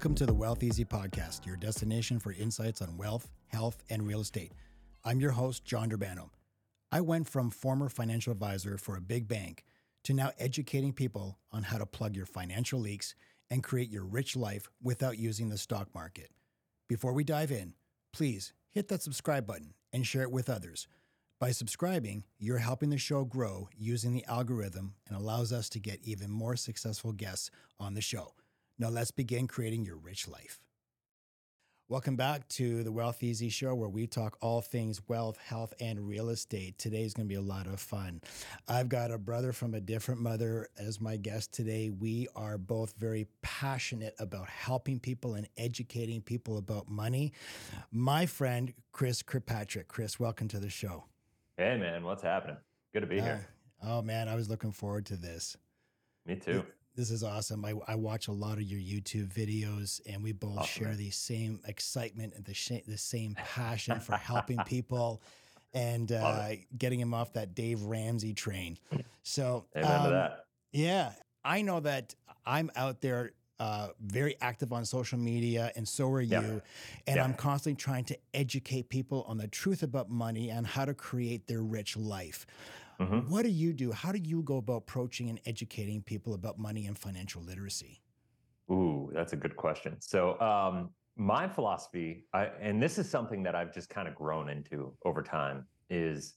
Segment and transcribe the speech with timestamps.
[0.00, 4.22] Welcome to the Wealth Eazy Podcast, your destination for insights on wealth, health, and real
[4.22, 4.52] estate.
[5.04, 6.30] I'm your host, John Durbano.
[6.90, 9.62] I went from former financial advisor for a big bank
[10.04, 13.14] to now educating people on how to plug your financial leaks
[13.50, 16.30] and create your rich life without using the stock market.
[16.88, 17.74] Before we dive in,
[18.10, 20.88] please hit that subscribe button and share it with others.
[21.38, 26.00] By subscribing, you're helping the show grow using the algorithm and allows us to get
[26.02, 28.32] even more successful guests on the show.
[28.80, 30.58] Now let's begin creating your rich life.
[31.90, 36.08] Welcome back to the Wealth Eazy Show, where we talk all things wealth, health, and
[36.08, 36.78] real estate.
[36.78, 38.22] Today's going to be a lot of fun.
[38.66, 41.90] I've got a brother from a different mother as my guest today.
[41.90, 47.34] We are both very passionate about helping people and educating people about money.
[47.92, 49.88] My friend, Chris Kirkpatrick.
[49.88, 51.04] Chris, welcome to the show.
[51.58, 52.56] Hey, man, what's happening?
[52.94, 53.46] Good to be here.
[53.84, 55.54] Uh, oh, man, I was looking forward to this.
[56.24, 56.64] Me too
[57.00, 57.64] this is awesome.
[57.64, 60.84] I, I watch a lot of your YouTube videos, and we both awesome.
[60.84, 65.22] share the same excitement and the sh- the same passion for helping people
[65.72, 68.76] and uh, getting them off that Dave Ramsey train.
[69.22, 70.28] So, um,
[70.72, 76.10] yeah, I know that I'm out there uh, very active on social media, and so
[76.10, 76.62] are you.
[77.06, 77.24] And yeah.
[77.24, 81.46] I'm constantly trying to educate people on the truth about money and how to create
[81.46, 82.46] their rich life.
[83.00, 83.30] Mm-hmm.
[83.30, 83.92] What do you do?
[83.92, 88.02] How do you go about approaching and educating people about money and financial literacy?
[88.70, 89.96] Ooh, that's a good question.
[90.00, 94.48] So, um, my philosophy, I, and this is something that I've just kind of grown
[94.48, 96.34] into over time, is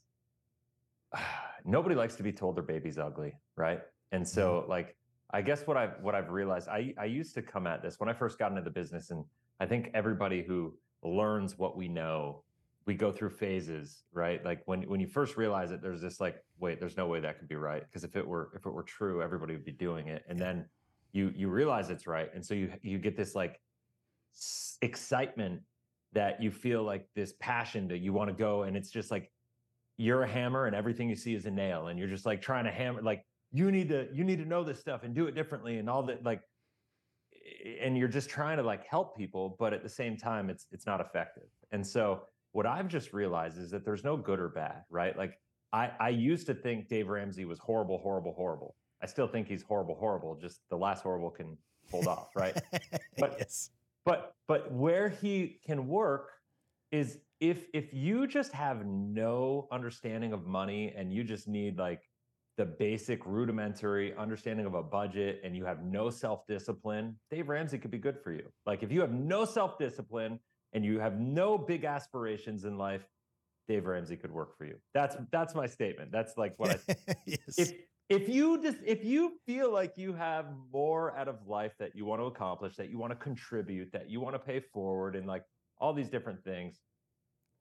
[1.16, 1.19] uh,
[1.66, 3.81] nobody likes to be told their baby's ugly, right?
[4.11, 4.69] And so, mm-hmm.
[4.69, 4.95] like,
[5.34, 8.08] I guess what I've what I've realized, I I used to come at this when
[8.08, 9.25] I first got into the business, and
[9.59, 12.44] I think everybody who learns what we know
[12.85, 14.43] we go through phases, right?
[14.43, 17.39] Like when when you first realize it, there's this like, wait, there's no way that
[17.39, 20.07] could be right because if it were if it were true, everybody would be doing
[20.07, 20.65] it, and then
[21.11, 23.59] you you realize it's right, and so you you get this like
[24.81, 25.61] excitement
[26.13, 29.31] that you feel like this passion that you want to go, and it's just like
[29.97, 32.66] you're a hammer, and everything you see is a nail, and you're just like trying
[32.66, 33.23] to hammer like
[33.53, 36.03] you need to you need to know this stuff and do it differently and all
[36.03, 36.41] that like
[37.79, 40.85] and you're just trying to like help people but at the same time it's it's
[40.85, 42.23] not effective and so
[42.53, 45.18] what I've just realized is that there's no good or bad, right?
[45.18, 45.38] Like
[45.74, 48.75] I, I used to think Dave Ramsey was horrible, horrible, horrible.
[49.02, 50.36] I still think he's horrible, horrible.
[50.36, 51.58] Just the last horrible can
[51.91, 52.56] hold off, right?
[53.18, 53.69] But yes.
[54.06, 56.31] but but where he can work
[56.91, 62.02] is if if you just have no understanding of money and you just need like
[62.58, 67.91] the basic rudimentary understanding of a budget and you have no self-discipline, Dave Ramsey could
[67.91, 68.47] be good for you.
[68.66, 70.40] Like if you have no self-discipline
[70.73, 73.06] and you have no big aspirations in life,
[73.67, 74.75] Dave Ramsey could work for you.
[74.94, 76.11] That's that's my statement.
[76.11, 76.95] That's like what I
[77.25, 77.39] yes.
[77.57, 77.72] if
[78.09, 82.06] if you just if you feel like you have more out of life that you
[82.06, 85.25] want to accomplish, that you want to contribute, that you want to pay forward and
[85.25, 85.44] like
[85.79, 86.81] all these different things,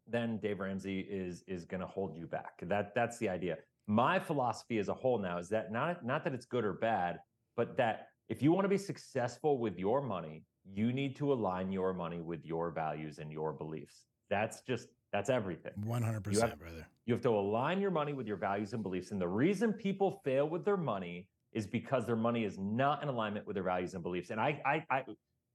[0.09, 2.55] then Dave Ramsey is is going to hold you back.
[2.62, 3.59] That that's the idea.
[3.87, 7.21] My philosophy as a whole now is that not not that it's good or bad,
[7.56, 11.73] but that if you want to be successful with your money, you need to align
[11.73, 14.05] your money with your values and your beliefs.
[14.31, 15.73] That's just that's everything.
[15.84, 16.87] 100%, you have, brother.
[17.05, 19.11] You have to align your money with your values and beliefs.
[19.11, 23.09] And the reason people fail with their money is because their money is not in
[23.09, 24.31] alignment with their values and beliefs.
[24.31, 25.05] And I I I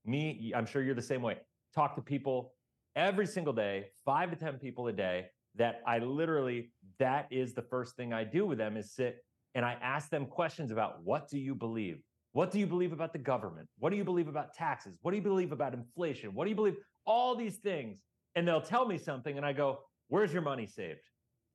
[0.04, 1.38] me, I'm sure you're the same way.
[1.74, 2.54] Talk to people
[2.96, 5.26] every single day, 5 to 10 people a day
[5.56, 9.64] that I literally that is the first thing I do with them is sit and
[9.64, 12.00] I ask them questions about what do you believe?
[12.32, 13.68] What do you believe about the government?
[13.78, 14.98] What do you believe about taxes?
[15.02, 16.34] What do you believe about inflation?
[16.34, 16.76] What do you believe?
[17.06, 17.98] All these things.
[18.34, 21.00] And they'll tell me something, and I go, Where's your money saved?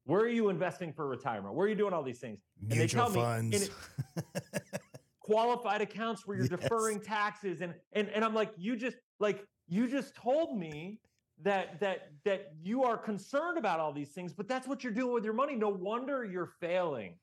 [0.05, 1.55] Where are you investing for retirement?
[1.55, 2.39] Where are you doing all these things?
[2.61, 3.69] Mutual and they tell funds.
[4.15, 4.23] me
[5.21, 6.59] qualified accounts where you're yes.
[6.59, 7.61] deferring taxes.
[7.61, 10.99] And, and and I'm like, you just like you just told me
[11.41, 15.13] that that that you are concerned about all these things, but that's what you're doing
[15.13, 15.55] with your money.
[15.55, 17.15] No wonder you're failing.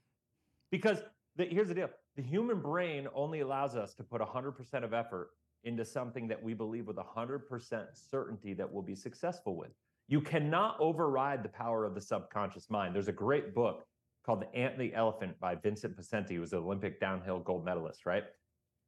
[0.70, 0.98] Because
[1.36, 5.30] the, here's the deal the human brain only allows us to put 100% of effort
[5.64, 9.70] into something that we believe with 100% certainty that we'll be successful with.
[10.06, 12.94] You cannot override the power of the subconscious mind.
[12.94, 13.86] There's a great book
[14.26, 17.64] called The Ant and the Elephant by Vincent Poscente, who was an Olympic downhill gold
[17.64, 18.24] medalist, right?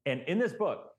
[0.04, 0.90] And in this book,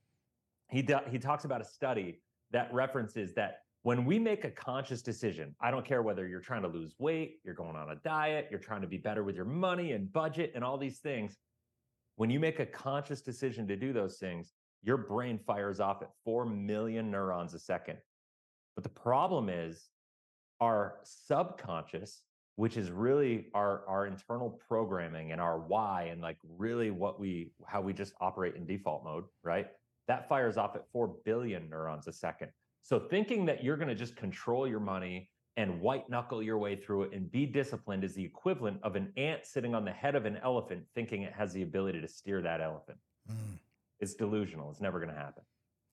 [0.72, 2.20] he, do, he talks about a study
[2.50, 6.64] that references that when we make a conscious decision, I don't care whether you're trying
[6.64, 9.46] to lose weight, you're going on a diet, you're trying to be better with your
[9.46, 11.38] money and budget and all these things,
[12.16, 16.10] when you make a conscious decision to do those things, your brain fires off at
[16.26, 17.98] 4 million neurons a second.
[18.76, 19.90] But the problem is
[20.60, 22.22] our subconscious,
[22.56, 27.52] which is really our, our internal programming and our why and like really what we,
[27.66, 29.68] how we just operate in default mode, right?
[30.08, 32.50] that fires off at 4 billion neurons a second.
[32.82, 36.76] So thinking that you're going to just control your money and white knuckle your way
[36.76, 40.16] through it and be disciplined is the equivalent of an ant sitting on the head
[40.16, 42.98] of an elephant thinking it has the ability to steer that elephant.
[43.32, 43.60] Mm.
[44.00, 44.72] It's delusional.
[44.72, 45.44] It's never going to happen.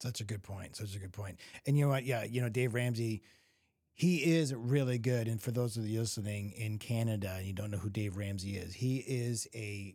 [0.01, 0.77] Such a good point.
[0.77, 1.39] Such a good point.
[1.67, 2.05] And you know what?
[2.05, 3.23] Yeah, you know, Dave Ramsey,
[3.93, 5.29] he is really good.
[5.29, 8.57] And for those of you listening in Canada and you don't know who Dave Ramsey
[8.57, 9.95] is, he is a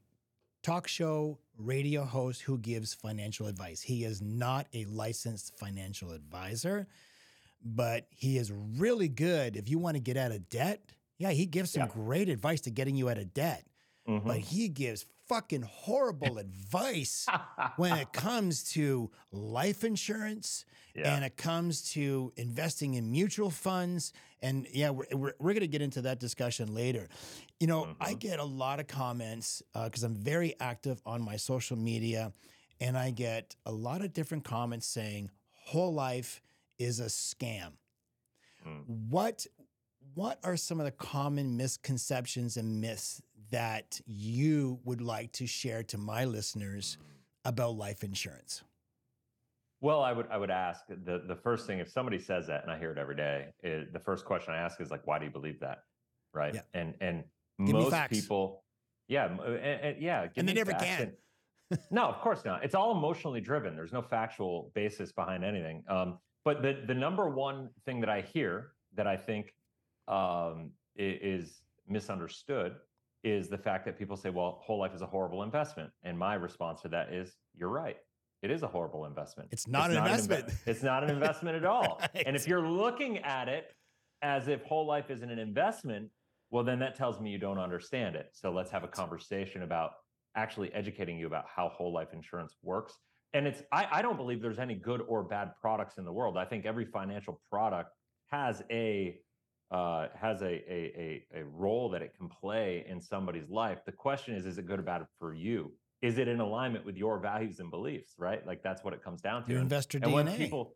[0.62, 3.82] talk show radio host who gives financial advice.
[3.82, 6.88] He is not a licensed financial advisor
[7.66, 10.82] but he is really good if you want to get out of debt.
[11.18, 11.90] Yeah, he gives some yeah.
[11.92, 13.66] great advice to getting you out of debt,
[14.08, 14.28] mm-hmm.
[14.28, 17.26] but he gives fucking horrible advice
[17.78, 21.16] when it comes to life insurance yeah.
[21.16, 24.14] and it comes to investing in mutual funds.
[24.42, 27.08] And yeah, we're, we're, we're going to get into that discussion later.
[27.60, 28.04] You know, mm-hmm.
[28.04, 32.34] I get a lot of comments because uh, I'm very active on my social media,
[32.80, 36.42] and I get a lot of different comments saying, whole life
[36.80, 37.74] is a scam.
[38.66, 38.84] Mm.
[39.10, 39.46] What
[40.14, 45.84] what are some of the common misconceptions and myths that you would like to share
[45.84, 47.50] to my listeners hmm.
[47.50, 48.64] about life insurance?
[49.82, 52.72] Well, I would I would ask the the first thing if somebody says that and
[52.72, 55.26] I hear it every day, it, the first question I ask is like, why do
[55.26, 55.80] you believe that?
[56.34, 56.56] Right?
[56.56, 56.62] Yeah.
[56.74, 57.24] And and
[57.66, 58.64] give most people,
[59.08, 61.14] yeah, and, and eh, eh, yeah, and they never can.
[61.92, 62.64] no, of course not.
[62.64, 63.76] It's all emotionally driven.
[63.76, 65.84] There's no factual basis behind anything.
[65.88, 69.54] Um, but the the number one thing that I hear that I think
[70.08, 72.76] um, is misunderstood
[73.24, 76.36] is the fact that people say, "Well, whole life is a horrible investment," and my
[76.36, 77.98] response to that is, "You're right.
[78.44, 79.50] It is a horrible investment.
[79.52, 80.50] It's not it's an not investment.
[80.50, 82.00] An it's not an investment at all.
[82.16, 82.24] right.
[82.28, 83.74] And if you're looking at it
[84.22, 86.10] as if whole life isn't an investment,
[86.52, 88.30] well, then that tells me you don't understand it.
[88.34, 89.94] So let's have a conversation about
[90.36, 93.00] actually educating you about how whole life insurance works
[93.36, 96.38] and it's I, I don't believe there's any good or bad products in the world.
[96.38, 97.92] I think every financial product
[98.32, 99.20] has a
[99.72, 103.80] uh, has a, a, a a role that it can play in somebody's life.
[103.86, 105.74] The question is, is it good or bad for you?
[106.02, 108.14] Is it in alignment with your values and beliefs?
[108.18, 109.52] Right, like that's what it comes down to.
[109.52, 110.76] Your investor and, DNA, and people,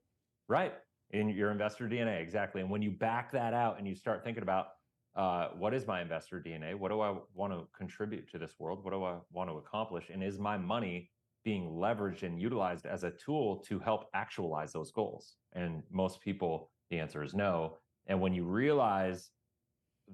[0.49, 0.73] right?
[1.11, 2.61] In your investor DNA, exactly.
[2.61, 4.67] And when you back that out and you start thinking about
[5.15, 6.75] uh, what is my investor DNA?
[6.75, 8.83] What do I want to contribute to this world?
[8.83, 10.09] What do I want to accomplish?
[10.13, 11.09] And is my money
[11.43, 15.35] being leveraged and utilized as a tool to help actualize those goals?
[15.53, 17.77] And most people, the answer is no.
[18.07, 19.29] And when you realize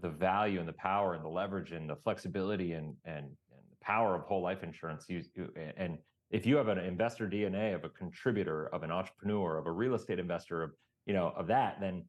[0.01, 3.77] the value and the power and the leverage and the flexibility and and, and the
[3.81, 5.97] power of whole life insurance, you, you and
[6.31, 9.95] if you have an investor DNA of a contributor, of an entrepreneur, of a real
[9.95, 10.71] estate investor, of
[11.05, 12.03] you know, of that, then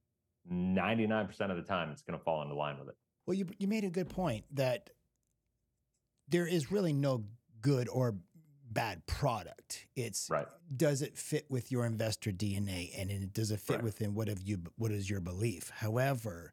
[0.51, 2.95] 99% of the time it's going to fall into line with it.
[3.27, 4.91] Well, you you made a good point that
[6.29, 7.25] there is really no
[7.61, 8.17] good or
[8.73, 9.87] bad product.
[9.95, 10.47] It's right.
[10.75, 13.85] does it fit with your investor DNA and it, does it fit right.
[13.85, 15.71] within what have you what is your belief?
[15.71, 16.53] However,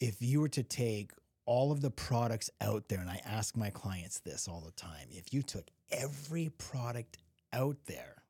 [0.00, 1.12] if you were to take
[1.46, 5.08] all of the products out there, and I ask my clients this all the time,
[5.10, 7.18] if you took every product
[7.52, 8.22] out there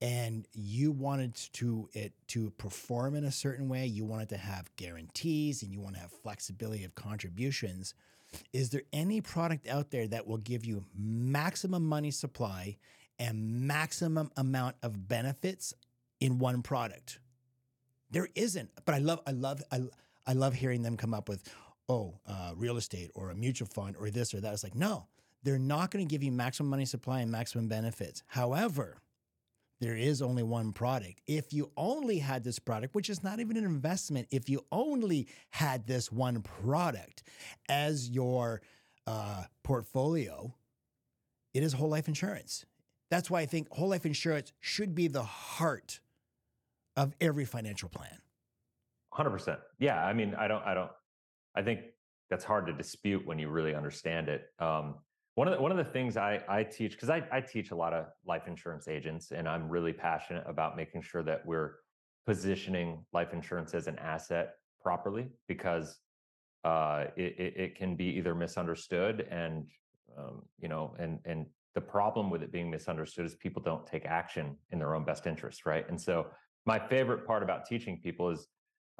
[0.00, 4.70] and you wanted to it to perform in a certain way, you wanted to have
[4.76, 7.94] guarantees and you want to have flexibility of contributions,
[8.52, 12.76] is there any product out there that will give you maximum money supply
[13.18, 15.74] and maximum amount of benefits
[16.20, 17.18] in one product?
[18.10, 18.70] There isn't.
[18.84, 19.82] But I love, I love, I,
[20.26, 21.42] I love hearing them come up with,
[21.88, 24.52] oh, uh, real estate or a mutual fund or this or that.
[24.52, 25.06] It's like, no,
[25.42, 28.22] they're not going to give you maximum money supply and maximum benefits.
[28.26, 28.98] However,
[29.80, 31.20] there is only one product.
[31.26, 35.28] If you only had this product, which is not even an investment, if you only
[35.50, 37.22] had this one product
[37.68, 38.62] as your
[39.06, 40.54] uh, portfolio,
[41.54, 42.66] it is whole life insurance.
[43.10, 46.00] That's why I think whole life insurance should be the heart
[46.96, 48.18] of every financial plan.
[49.14, 49.58] 100%.
[49.78, 50.04] Yeah.
[50.04, 50.90] I mean, I don't, I don't,
[51.54, 51.80] I think
[52.28, 54.50] that's hard to dispute when you really understand it.
[54.58, 54.96] Um,
[55.38, 57.76] one of the, one of the things I, I teach because I, I teach a
[57.76, 61.76] lot of life insurance agents and I'm really passionate about making sure that we're
[62.26, 66.00] positioning life insurance as an asset properly because
[66.64, 69.68] uh, it, it, can be either misunderstood and
[70.18, 74.06] um, you know and and the problem with it being misunderstood is people don't take
[74.06, 75.88] action in their own best interest right?
[75.88, 76.26] And so
[76.66, 78.48] my favorite part about teaching people is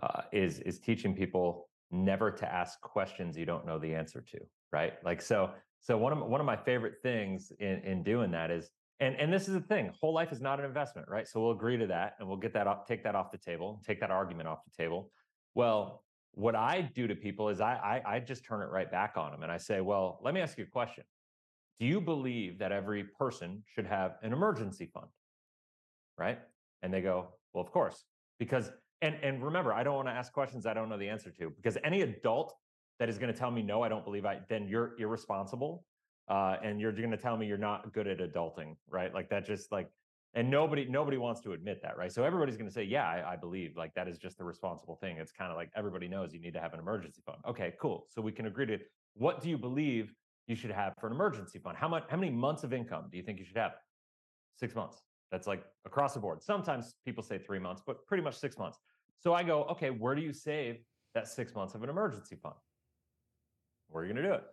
[0.05, 4.39] uh, is is teaching people never to ask questions you don't know the answer to
[4.73, 4.95] right?
[5.05, 8.71] Like so so one of one of my favorite things in in doing that is
[9.01, 11.53] and and this is the thing whole life is not an investment right so we'll
[11.53, 14.11] agree to that and we'll get that off take that off the table take that
[14.11, 15.11] argument off the table
[15.55, 19.15] well what i do to people is i i, I just turn it right back
[19.17, 21.05] on them and i say well let me ask you a question
[21.79, 25.07] do you believe that every person should have an emergency fund?
[26.17, 26.39] Right?
[26.83, 28.05] And they go, well, of course,
[28.39, 28.71] because
[29.01, 31.51] and and remember, I don't want to ask questions I don't know the answer to
[31.51, 32.55] because any adult
[32.99, 35.85] that is going to tell me no, I don't believe I, then you're irresponsible,
[36.29, 39.13] uh, and you're going to tell me you're not good at adulting, right?
[39.15, 39.89] Like that, just like,
[40.35, 42.13] and nobody nobody wants to admit that, right?
[42.13, 44.97] So everybody's going to say, yeah, I, I believe, like that is just the responsible
[44.97, 45.17] thing.
[45.17, 47.39] It's kind of like everybody knows you need to have an emergency fund.
[47.49, 48.07] Okay, cool.
[48.11, 48.79] So we can agree to
[49.15, 50.13] what do you believe
[50.47, 51.77] you should have for an emergency fund?
[51.79, 52.05] How much?
[52.09, 53.73] How many months of income do you think you should have?
[54.57, 55.03] Six months.
[55.31, 56.43] That's like across the board.
[56.43, 58.79] Sometimes people say three months, but pretty much six months.
[59.21, 60.77] So I go, okay, where do you save
[61.15, 62.55] that six months of an emergency fund?
[63.91, 64.45] Where are you going to do it?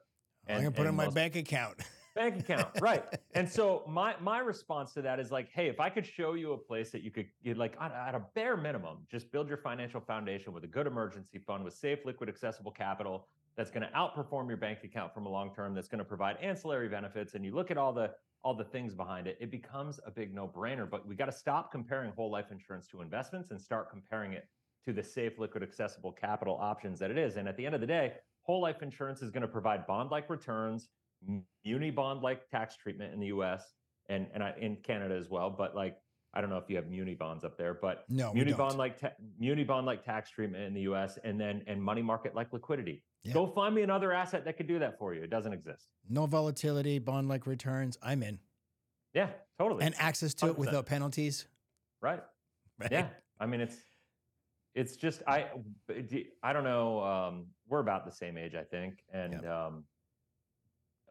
[0.48, 1.80] And, I'm going to put in my bank account.
[2.16, 3.04] bank account, right?
[3.34, 6.54] And so my my response to that is like, hey, if I could show you
[6.54, 7.28] a place that you could,
[7.58, 11.40] like at, at a bare minimum, just build your financial foundation with a good emergency
[11.40, 13.28] fund with safe, liquid, accessible capital
[13.58, 16.38] that's going to outperform your bank account from a long term, that's going to provide
[16.42, 18.12] ancillary benefits, and you look at all the
[18.44, 20.88] all the things behind it, it becomes a big no brainer.
[20.88, 24.48] But we got to stop comparing whole life insurance to investments and start comparing it
[24.86, 27.38] to the safe, liquid, accessible capital options that it is.
[27.38, 28.14] And at the end of the day,
[28.46, 30.90] whole life insurance is going to provide bond like returns,
[31.64, 33.74] muni bond like tax treatment in the US
[34.08, 35.50] and, and in Canada as well.
[35.50, 35.98] But like,
[36.34, 39.00] I don't know if you have muni bonds up there, but no, muni bond like
[39.00, 41.18] ta- muni bond like tax treatment in the U.S.
[41.24, 43.04] and then and money market like liquidity.
[43.24, 43.34] Yeah.
[43.34, 45.24] Go find me another asset that could do that for you.
[45.24, 45.88] It doesn't exist.
[46.10, 47.98] No volatility, bond like returns.
[48.04, 48.40] I'm in.
[49.14, 49.86] Yeah, totally.
[49.86, 50.50] And access to 100%.
[50.50, 51.48] it without penalties.
[52.02, 52.22] Right.
[52.78, 52.92] right.
[52.92, 53.08] Yeah.
[53.40, 53.78] I mean, it's
[54.76, 55.48] it's just I
[56.44, 57.02] I don't know.
[57.04, 59.66] Um, we're about the same age, I think, and yeah.
[59.66, 59.86] um,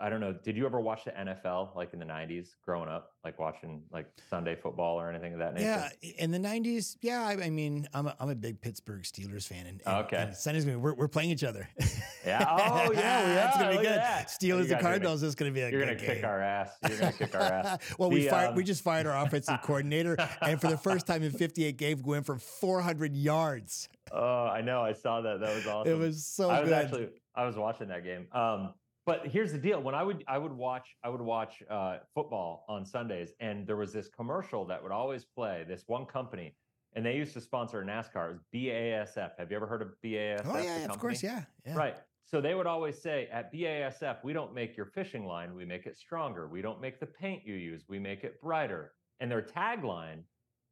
[0.00, 0.33] I don't know.
[0.33, 4.06] Did you ever watch the NFL like in the '90s, growing up, like watching like
[4.28, 5.88] Sunday football or anything of that nature?
[6.02, 7.25] Yeah, in the '90s, yeah.
[7.26, 10.35] I, I mean, I'm a, I'm a big Pittsburgh Steelers fan, and, and okay, and
[10.37, 11.68] Sunday's gonna we're, we're playing each other.
[12.25, 12.45] Yeah.
[12.49, 14.00] Oh yeah, it's gonna be good.
[14.26, 15.71] Steelers and Cardinals is gonna be a.
[15.71, 16.16] You're gonna game.
[16.16, 16.71] kick our ass.
[16.88, 17.78] You're gonna kick our ass.
[17.99, 18.50] well, the, we fired.
[18.50, 18.54] Um...
[18.54, 22.12] We just fired our offensive coordinator, and for the first time in 58 games, we
[22.12, 23.88] went for 400 yards.
[24.12, 24.83] Oh, I know.
[24.83, 25.40] I saw that.
[25.40, 25.93] That was awesome.
[25.93, 26.50] It was so.
[26.50, 26.85] I was good.
[26.85, 27.09] actually.
[27.35, 28.26] I was watching that game.
[28.33, 28.75] Um,
[29.07, 32.64] but here's the deal: when I would I would watch I would watch uh, football
[32.69, 35.64] on Sundays, and there was this commercial that would always play.
[35.69, 36.54] This one company,
[36.95, 38.31] and they used to sponsor NASCAR.
[38.31, 39.33] It was BASF.
[39.38, 40.43] Have you ever heard of BASF?
[40.47, 41.75] Oh yeah, of course, yeah, yeah.
[41.75, 41.97] Right.
[42.25, 45.87] So they would always say at BASF, we don't make your fishing line, we make
[45.87, 46.49] it stronger.
[46.49, 48.93] We don't make the paint you use, we make it brighter.
[49.21, 50.23] And their tagline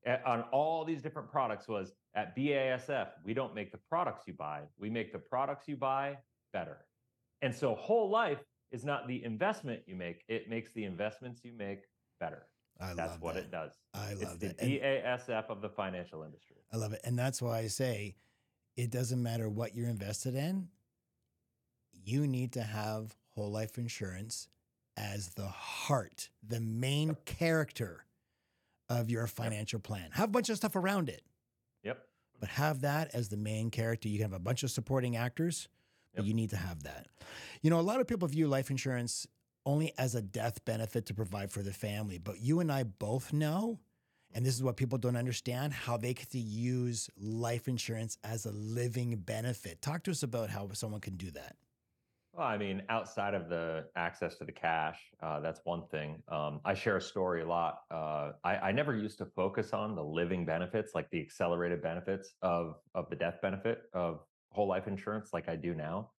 [0.07, 4.33] eh, on all these different products was at BASF, we don't make the products you
[4.33, 6.17] buy, we make the products you buy
[6.53, 6.87] better.
[7.43, 11.53] And so whole life is not the investment you make, it makes the investments you
[11.53, 11.83] make
[12.19, 12.47] better.
[12.81, 13.45] I that's what that.
[13.45, 13.73] it does.
[13.95, 14.81] I love it's the.
[14.81, 16.57] BASF of the financial industry.
[16.73, 17.01] I love it.
[17.05, 18.17] And that's why I say
[18.77, 20.69] it doesn't matter what you're invested in,
[22.05, 24.49] you need to have whole life insurance
[24.97, 27.25] as the heart, the main yep.
[27.25, 28.05] character
[28.89, 29.85] of your financial yep.
[29.85, 30.11] plan.
[30.13, 31.23] Have a bunch of stuff around it.
[31.83, 32.05] Yep.
[32.41, 34.09] But have that as the main character.
[34.09, 35.69] You can have a bunch of supporting actors
[36.15, 37.07] but you need to have that.
[37.63, 39.27] You know, a lot of people view life insurance
[39.65, 43.33] only as a death benefit to provide for the family, but you and I both
[43.33, 43.79] know,
[44.35, 48.45] and this is what people don't understand, how they get to use life insurance as
[48.45, 49.81] a living benefit.
[49.81, 51.57] Talk to us about how someone can do that.
[52.35, 56.23] Well, I mean, outside of the access to the cash, uh, that's one thing.
[56.29, 57.81] Um, I share a story a lot.
[57.91, 62.33] Uh, I, I, never used to focus on the living benefits, like the accelerated benefits
[62.41, 64.21] of of the death benefit of
[64.51, 66.11] whole life insurance like I do now.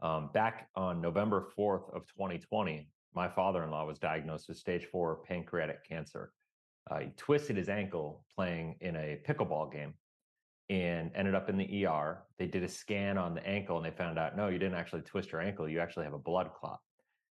[0.00, 5.86] Um, back on November 4th of 2020, my father-in-law was diagnosed with stage four pancreatic
[5.86, 6.32] cancer.
[6.90, 9.92] Uh, he twisted his ankle playing in a pickleball game
[10.70, 12.24] and ended up in the ER.
[12.38, 15.02] They did a scan on the ankle and they found out, no, you didn't actually
[15.02, 15.68] twist your ankle.
[15.68, 16.80] You actually have a blood clot.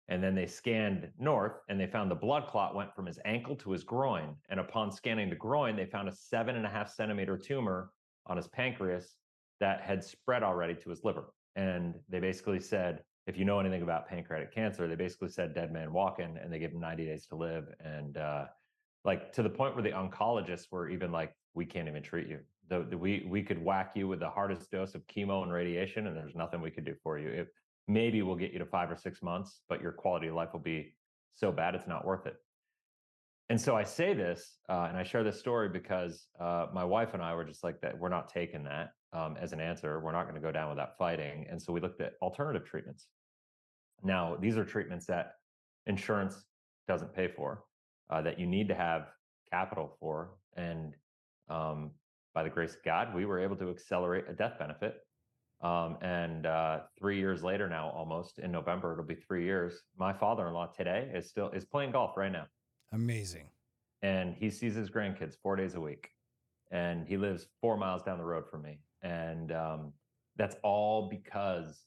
[0.09, 3.57] And then they scanned north and they found the blood clot went from his ankle
[3.57, 4.37] to his groin.
[4.49, 7.91] And upon scanning the groin, they found a seven and a half centimeter tumor
[8.27, 9.17] on his pancreas
[9.61, 11.33] that had spread already to his liver.
[11.57, 15.73] And they basically said, if you know anything about pancreatic cancer, they basically said dead
[15.73, 17.65] man walking and they gave him 90 days to live.
[17.81, 18.45] And uh,
[19.05, 22.39] like to the point where the oncologists were even like, we can't even treat you.
[22.69, 26.07] The, the, we we could whack you with the hardest dose of chemo and radiation,
[26.07, 27.29] and there's nothing we could do for you.
[27.29, 27.49] It,
[27.87, 30.61] maybe we'll get you to five or six months, but your quality of life will
[30.61, 30.95] be
[31.35, 32.37] so bad it's not worth it.
[33.49, 37.15] And so I say this, uh, and I share this story because uh, my wife
[37.15, 37.97] and I were just like that.
[37.97, 40.01] We're not taking that um, as an answer.
[40.01, 41.47] We're not going to go down without fighting.
[41.49, 43.07] And so we looked at alternative treatments.
[44.03, 45.35] Now, these are treatments that
[45.87, 46.45] insurance
[46.89, 47.63] doesn't pay for,
[48.11, 49.07] uh, that you need to have
[49.53, 50.33] capital for.
[50.57, 50.95] And
[51.49, 51.93] um,
[52.37, 54.95] by the grace of God, we were able to accelerate a death benefit
[55.63, 59.83] Um, and uh, three years later now, almost in November, it'll be three years.
[59.97, 62.47] My father-in-law today is still is playing golf right now.
[62.93, 63.47] Amazing.
[64.03, 66.11] And he sees his grandkids four days a week,
[66.71, 68.81] and he lives four miles down the road from me.
[69.03, 69.93] And um,
[70.37, 71.87] that's all because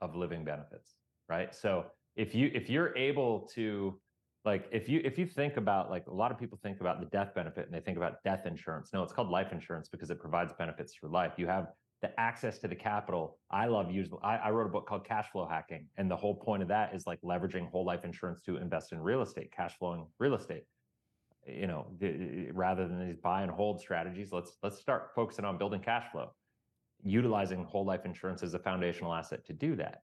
[0.00, 0.94] of living benefits,
[1.28, 1.54] right?
[1.54, 4.00] So if you if you're able to
[4.44, 7.06] like if you if you think about like a lot of people think about the
[7.06, 10.20] death benefit and they think about death insurance no it's called life insurance because it
[10.20, 11.68] provides benefits for life you have
[12.00, 13.38] the access to the capital.
[13.50, 14.18] I love using.
[14.22, 16.94] I, I, wrote a book called Cash Flow Hacking, and the whole point of that
[16.94, 20.64] is like leveraging whole life insurance to invest in real estate, cash flowing real estate.
[21.46, 25.58] You know, the, rather than these buy and hold strategies, let's let's start focusing on
[25.58, 26.30] building cash flow,
[27.02, 30.02] utilizing whole life insurance as a foundational asset to do that.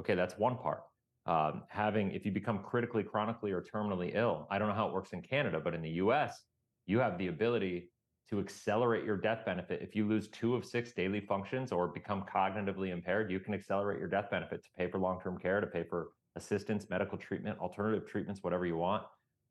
[0.00, 0.82] Okay, that's one part.
[1.26, 4.92] Um, having if you become critically, chronically, or terminally ill, I don't know how it
[4.92, 6.38] works in Canada, but in the U.S.,
[6.86, 7.90] you have the ability
[8.30, 9.80] to accelerate your death benefit.
[9.82, 13.98] If you lose two of six daily functions or become cognitively impaired, you can accelerate
[13.98, 17.58] your death benefit to pay for long term care, to pay for assistance, medical treatment,
[17.58, 19.04] alternative treatments, whatever you want.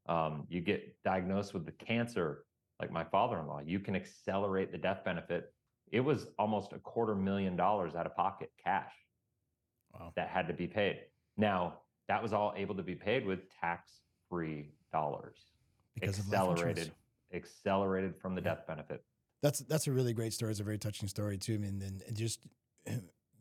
[0.08, 2.44] Um, you get diagnosed with the cancer,
[2.80, 5.54] like my father in law, you can accelerate the death benefit.
[5.92, 8.92] It was almost a quarter million dollars out of pocket cash
[9.94, 10.12] wow.
[10.16, 11.00] that had to be paid.
[11.38, 13.90] Now, that was all able to be paid with tax
[14.30, 15.38] free dollars.
[15.96, 16.92] Because accelerated
[17.34, 18.56] accelerated from the yeah.
[18.56, 19.04] death benefit.
[19.42, 20.52] That's that's a really great story.
[20.52, 21.56] It's a very touching story too.
[21.56, 22.48] I mean, and, just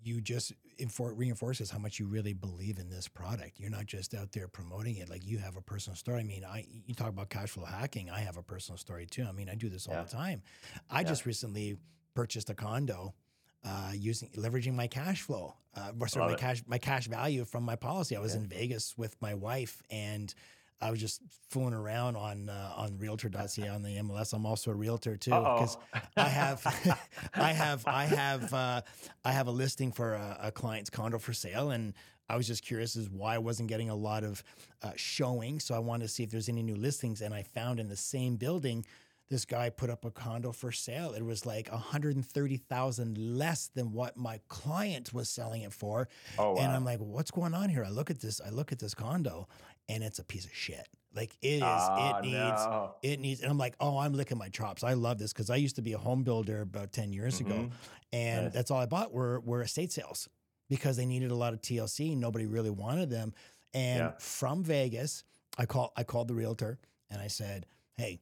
[0.02, 3.60] you just infor- reinforces how much you really believe in this product.
[3.60, 6.20] You're not just out there promoting it; like you have a personal story.
[6.20, 8.10] I mean, I you talk about cash flow hacking.
[8.10, 9.24] I have a personal story too.
[9.28, 10.02] I mean, I do this all yeah.
[10.02, 10.42] the time.
[10.90, 11.08] I yeah.
[11.08, 11.76] just recently
[12.14, 13.14] purchased a condo
[13.64, 16.38] uh, using leveraging my cash flow, uh, or sorry, my it.
[16.38, 18.16] cash my cash value from my policy.
[18.16, 18.40] I was yeah.
[18.40, 20.34] in Vegas with my wife and
[20.82, 24.32] I was just fooling around on uh, on Realtor.ca on the MLS.
[24.32, 25.78] I'm also a realtor too because
[26.16, 26.98] I have
[27.34, 28.82] I have I have uh,
[29.24, 31.94] I have a listing for a, a, client's condo for sale, and
[32.28, 34.42] I was just curious as why I wasn't getting a lot of
[34.82, 35.60] uh, showing.
[35.60, 37.96] So I wanted to see if there's any new listings, and I found in the
[37.96, 38.84] same building.
[39.32, 41.14] This guy put up a condo for sale.
[41.14, 46.06] It was like 130,000 less than what my client was selling it for.
[46.36, 46.58] Oh, wow.
[46.58, 47.82] And I'm like, what's going on here?
[47.82, 49.48] I look at this, I look at this condo
[49.88, 50.86] and it's a piece of shit.
[51.14, 52.94] Like it is, oh, it needs, no.
[53.02, 54.84] it needs, and I'm like, oh, I'm licking my chops.
[54.84, 57.50] I love this because I used to be a home builder about 10 years mm-hmm.
[57.50, 57.70] ago.
[58.12, 60.28] And that's all I bought were, were estate sales
[60.68, 62.18] because they needed a lot of TLC.
[62.18, 63.32] Nobody really wanted them.
[63.72, 64.12] And yeah.
[64.18, 65.24] from Vegas,
[65.56, 66.78] I call, I called the realtor
[67.10, 67.64] and I said,
[67.96, 68.20] Hey,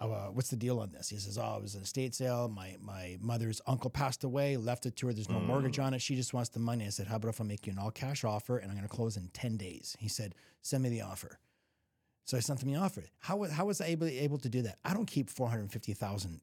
[0.00, 1.08] uh, what's the deal on this?
[1.08, 2.48] He says, oh, it was an estate sale.
[2.48, 5.12] My my mother's uncle passed away, left it to her.
[5.12, 5.46] There's no mm.
[5.46, 6.02] mortgage on it.
[6.02, 6.84] She just wants the money.
[6.84, 8.88] I said, how about if I make you an all cash offer and I'm going
[8.88, 9.96] to close in 10 days?
[9.98, 11.38] He said, send me the offer.
[12.26, 13.04] So I sent him the offer.
[13.20, 14.78] How, how was I able, able to do that?
[14.84, 16.40] I don't keep 450,000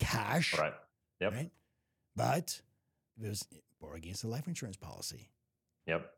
[0.00, 0.58] cash.
[0.58, 0.74] Right.
[1.20, 1.32] Yep.
[1.32, 1.50] Right.
[2.16, 2.60] But
[3.22, 3.46] it was
[3.80, 5.28] bore against the life insurance policy.
[5.86, 6.10] Yep.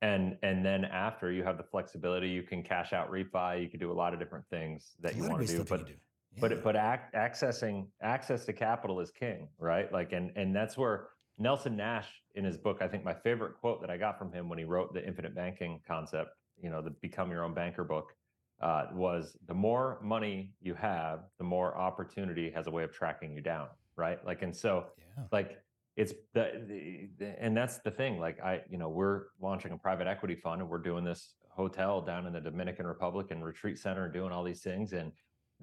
[0.00, 3.62] And and then after you have the flexibility, you can cash out refi.
[3.62, 5.64] You can do a lot of different things that you want to do.
[5.64, 5.92] But do.
[6.34, 6.40] Yeah.
[6.40, 9.92] But but ac- accessing access to capital is king, right?
[9.92, 13.80] Like and and that's where Nelson Nash in his book, I think my favorite quote
[13.80, 16.30] that I got from him when he wrote the infinite banking concept,
[16.62, 18.12] you know, the become your own banker book,
[18.60, 23.32] uh, was the more money you have, the more opportunity has a way of tracking
[23.32, 24.24] you down, right?
[24.24, 25.24] Like and so yeah.
[25.32, 25.58] like
[25.96, 29.76] it's the, the, the, and that's the thing like i you know we're launching a
[29.76, 33.78] private equity fund and we're doing this hotel down in the dominican republic and retreat
[33.78, 35.12] center and doing all these things and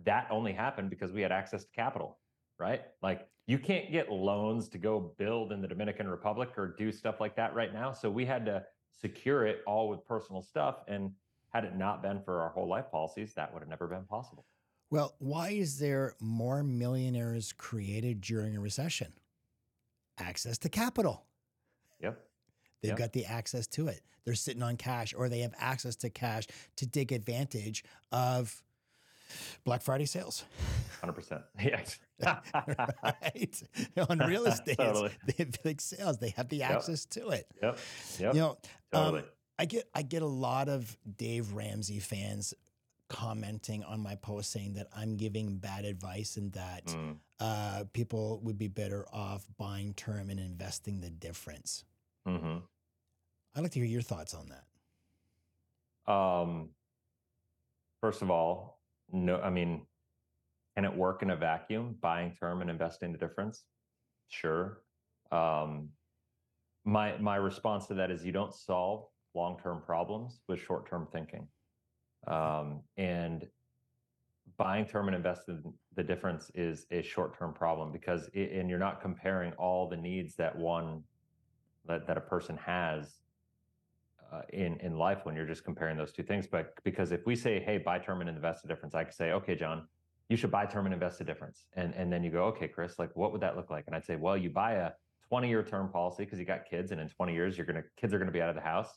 [0.05, 2.19] that only happened because we had access to capital,
[2.57, 2.81] right?
[3.01, 7.19] Like you can't get loans to go build in the Dominican Republic or do stuff
[7.19, 7.91] like that right now.
[7.91, 10.83] So we had to secure it all with personal stuff.
[10.87, 11.11] And
[11.51, 14.45] had it not been for our whole life policies, that would have never been possible.
[14.91, 19.13] Well, why is there more millionaires created during a recession?
[20.19, 21.25] Access to capital.
[22.01, 22.19] Yep.
[22.81, 22.97] They've yep.
[22.97, 24.01] got the access to it.
[24.25, 28.61] They're sitting on cash or they have access to cash to take advantage of
[29.63, 30.45] Black Friday sales.
[31.01, 31.43] 100%.
[31.59, 31.99] Yes.
[32.21, 33.63] right.
[34.09, 35.11] On real estate, totally.
[35.25, 36.17] they have big sales.
[36.17, 36.71] They have the yep.
[36.71, 37.47] access to it.
[37.61, 37.79] Yep.
[38.19, 38.33] Yep.
[38.33, 38.57] You know,
[38.91, 39.19] totally.
[39.21, 39.25] Um,
[39.57, 42.53] I get I get a lot of Dave Ramsey fans
[43.09, 47.17] commenting on my post saying that I'm giving bad advice and that mm.
[47.39, 51.83] uh, people would be better off buying term and investing the difference.
[52.27, 52.57] Mm-hmm.
[53.55, 56.13] I'd like to hear your thoughts on that.
[56.13, 56.69] Um,
[58.01, 58.78] first of all,
[59.11, 59.85] no, I mean,
[60.75, 61.95] can it work in a vacuum?
[62.01, 63.63] Buying term and investing the difference?
[64.29, 64.81] Sure.
[65.31, 65.89] Um,
[66.85, 71.07] my my response to that is you don't solve long term problems with short term
[71.11, 71.47] thinking,
[72.27, 73.47] um, and
[74.57, 78.79] buying term and investing the difference is a short term problem because it, and you're
[78.79, 81.03] not comparing all the needs that one
[81.85, 83.19] that, that a person has
[84.31, 86.47] uh, in in life when you're just comparing those two things.
[86.47, 89.31] But because if we say, hey, buy term and invest the difference, I could say,
[89.31, 89.87] okay, John,
[90.29, 91.65] you should buy term and invest the difference.
[91.73, 93.85] And and then you go, okay, Chris, like what would that look like?
[93.87, 94.91] And I'd say, well, you buy a
[95.27, 98.13] 20 year term policy because you got kids, and in 20 years, you're gonna kids
[98.13, 98.89] are gonna be out of the house.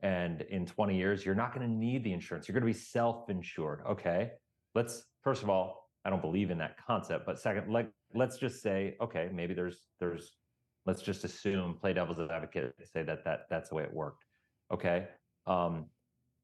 [0.00, 2.48] And in 20 years, you're not gonna need the insurance.
[2.48, 3.82] You're gonna be self-insured.
[3.88, 4.32] Okay.
[4.74, 7.26] Let's first of all, I don't believe in that concept.
[7.26, 10.36] But second, like let's just say, okay, maybe there's there's
[10.86, 14.24] let's just assume, play devil's advocate, say that that that's the way it worked.
[14.72, 15.08] Okay.
[15.46, 15.86] Um,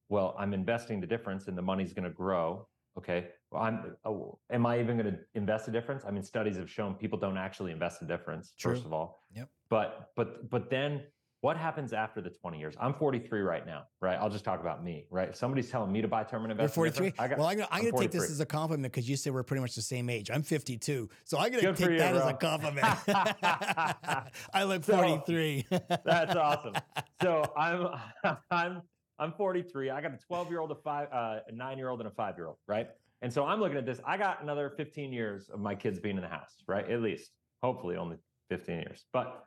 [0.09, 2.67] well, I'm investing the difference and the money's going to grow.
[2.97, 3.29] Okay.
[3.51, 6.05] Well, I'm, oh, am I even going to invest the difference?
[6.07, 8.75] I mean, studies have shown people don't actually invest the difference, True.
[8.75, 9.23] first of all.
[9.35, 9.49] Yep.
[9.71, 11.03] But, but, but then
[11.41, 12.75] what happens after the 20 years?
[12.81, 14.19] I'm 43 right now, right?
[14.21, 15.29] I'll just talk about me, right?
[15.29, 16.77] If somebody's telling me to buy term and invest.
[16.77, 17.11] You're 43.
[17.11, 19.75] Got, well, I'm gonna, take this as a compliment because you said we're pretty much
[19.77, 20.31] the same age.
[20.31, 22.23] I'm 52, so I'm gonna take you, that bro.
[22.23, 22.87] as a compliment.
[24.53, 25.67] I look 43.
[25.71, 26.75] So, that's awesome.
[27.21, 27.89] So I'm
[28.53, 28.83] I'm
[29.19, 29.91] I'm 43.
[29.91, 32.13] I got a 12 year old, a five, uh, a nine year old, and a
[32.13, 32.89] five year old, right?
[33.23, 34.01] And so I'm looking at this.
[34.07, 36.89] I got another 15 years of my kids being in the house, right?
[36.89, 38.19] At least, hopefully, only
[38.51, 39.05] 15 years.
[39.13, 39.43] But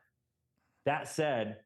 [0.86, 1.58] that said,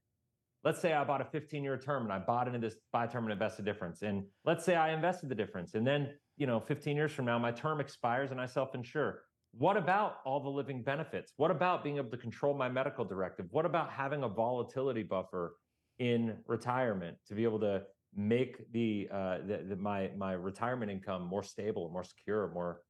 [0.65, 3.23] let's say I bought a 15 year term and I bought into this buy term
[3.25, 4.01] and invest the difference.
[4.01, 5.75] And let's say I invested the difference.
[5.75, 9.21] And then, you know, 15 years from now, my term expires and I self insure.
[9.57, 11.31] What about all the living benefits?
[11.37, 13.45] What about being able to control my medical directive?
[13.51, 15.55] What about having a volatility buffer
[15.99, 21.21] in retirement to be able to make the, uh, the, the my my retirement income
[21.25, 22.81] more stable, more secure, more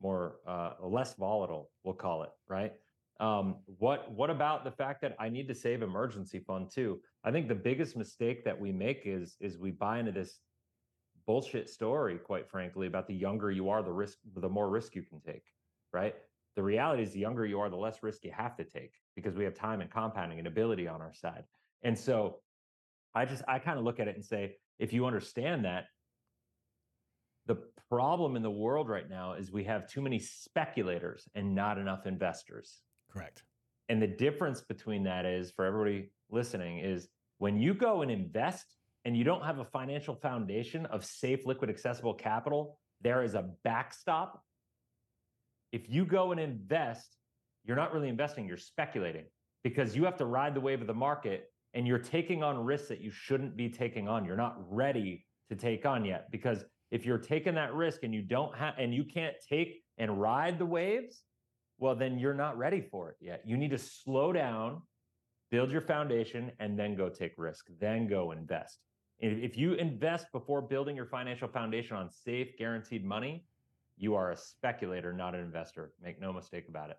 [0.00, 1.70] more uh, less volatile?
[1.82, 2.72] We'll call it right.
[3.20, 7.00] Um, what what about the fact that I need to save emergency fund too?
[7.22, 10.40] I think the biggest mistake that we make is is we buy into this
[11.26, 15.02] bullshit story, quite frankly, about the younger you are, the risk, the more risk you
[15.02, 15.44] can take,
[15.92, 16.14] right?
[16.56, 19.34] The reality is the younger you are, the less risk you have to take because
[19.34, 21.44] we have time and compounding and ability on our side.
[21.82, 22.40] And so
[23.14, 25.84] I just I kind of look at it and say, if you understand that,
[27.46, 27.56] the
[27.88, 32.06] problem in the world right now is we have too many speculators and not enough
[32.06, 32.80] investors.
[33.14, 33.42] Correct.
[33.88, 38.66] And the difference between that is for everybody listening is when you go and invest
[39.04, 43.50] and you don't have a financial foundation of safe, liquid, accessible capital, there is a
[43.62, 44.42] backstop.
[45.72, 47.16] If you go and invest,
[47.64, 49.24] you're not really investing, you're speculating
[49.62, 52.88] because you have to ride the wave of the market and you're taking on risks
[52.88, 54.24] that you shouldn't be taking on.
[54.24, 58.22] You're not ready to take on yet because if you're taking that risk and you
[58.22, 61.23] don't have and you can't take and ride the waves,
[61.78, 63.42] well, then you're not ready for it yet.
[63.44, 64.82] You need to slow down,
[65.50, 68.78] build your foundation, and then go take risk, then go invest.
[69.20, 73.44] If you invest before building your financial foundation on safe, guaranteed money,
[73.96, 75.92] you are a speculator, not an investor.
[76.02, 76.96] Make no mistake about it.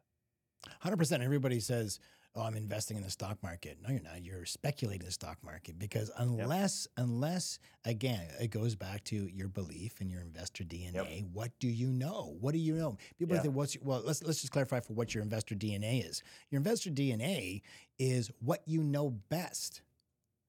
[0.83, 1.23] 100%.
[1.23, 1.99] Everybody says,
[2.35, 3.77] oh, I'm investing in the stock market.
[3.81, 4.23] No, you're not.
[4.23, 7.05] You're speculating the stock market because unless, yep.
[7.05, 10.93] unless again, it goes back to your belief and your investor DNA.
[10.93, 11.29] Yep.
[11.33, 12.35] What do you know?
[12.39, 12.97] What do you know?
[13.17, 13.43] People yeah.
[13.43, 14.01] think, what's well?
[14.05, 16.23] Let's let's just clarify for what your investor DNA is.
[16.49, 17.61] Your investor DNA
[17.97, 19.81] is what you know best.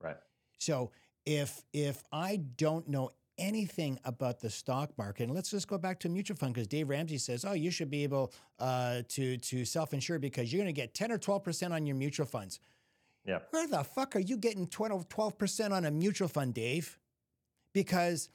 [0.02, 0.16] Right.
[0.58, 0.90] So
[1.24, 5.24] if if I don't know anything about the stock market.
[5.24, 7.90] And let's just go back to mutual fund because Dave Ramsey says, oh, you should
[7.90, 11.72] be able uh, to to self insure because you're going to get 10 or 12%
[11.72, 12.60] on your mutual funds.
[13.24, 13.40] Yeah.
[13.50, 16.98] Where the fuck are you getting 12, 12% on a mutual fund, Dave?
[17.72, 18.28] Because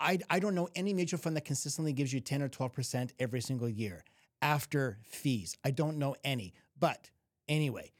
[0.00, 3.40] I, I don't know any mutual fund that consistently gives you 10 or 12% every
[3.40, 4.04] single year
[4.40, 5.56] after fees.
[5.64, 6.54] I don't know any.
[6.78, 7.10] But
[7.48, 7.92] anyway,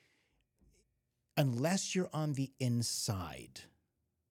[1.36, 3.60] unless you're on the inside,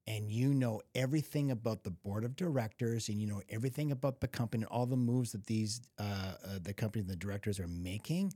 [0.07, 4.27] and you know everything about the board of directors and you know everything about the
[4.27, 7.67] company and all the moves that these uh, uh, the company and the directors are
[7.67, 8.33] making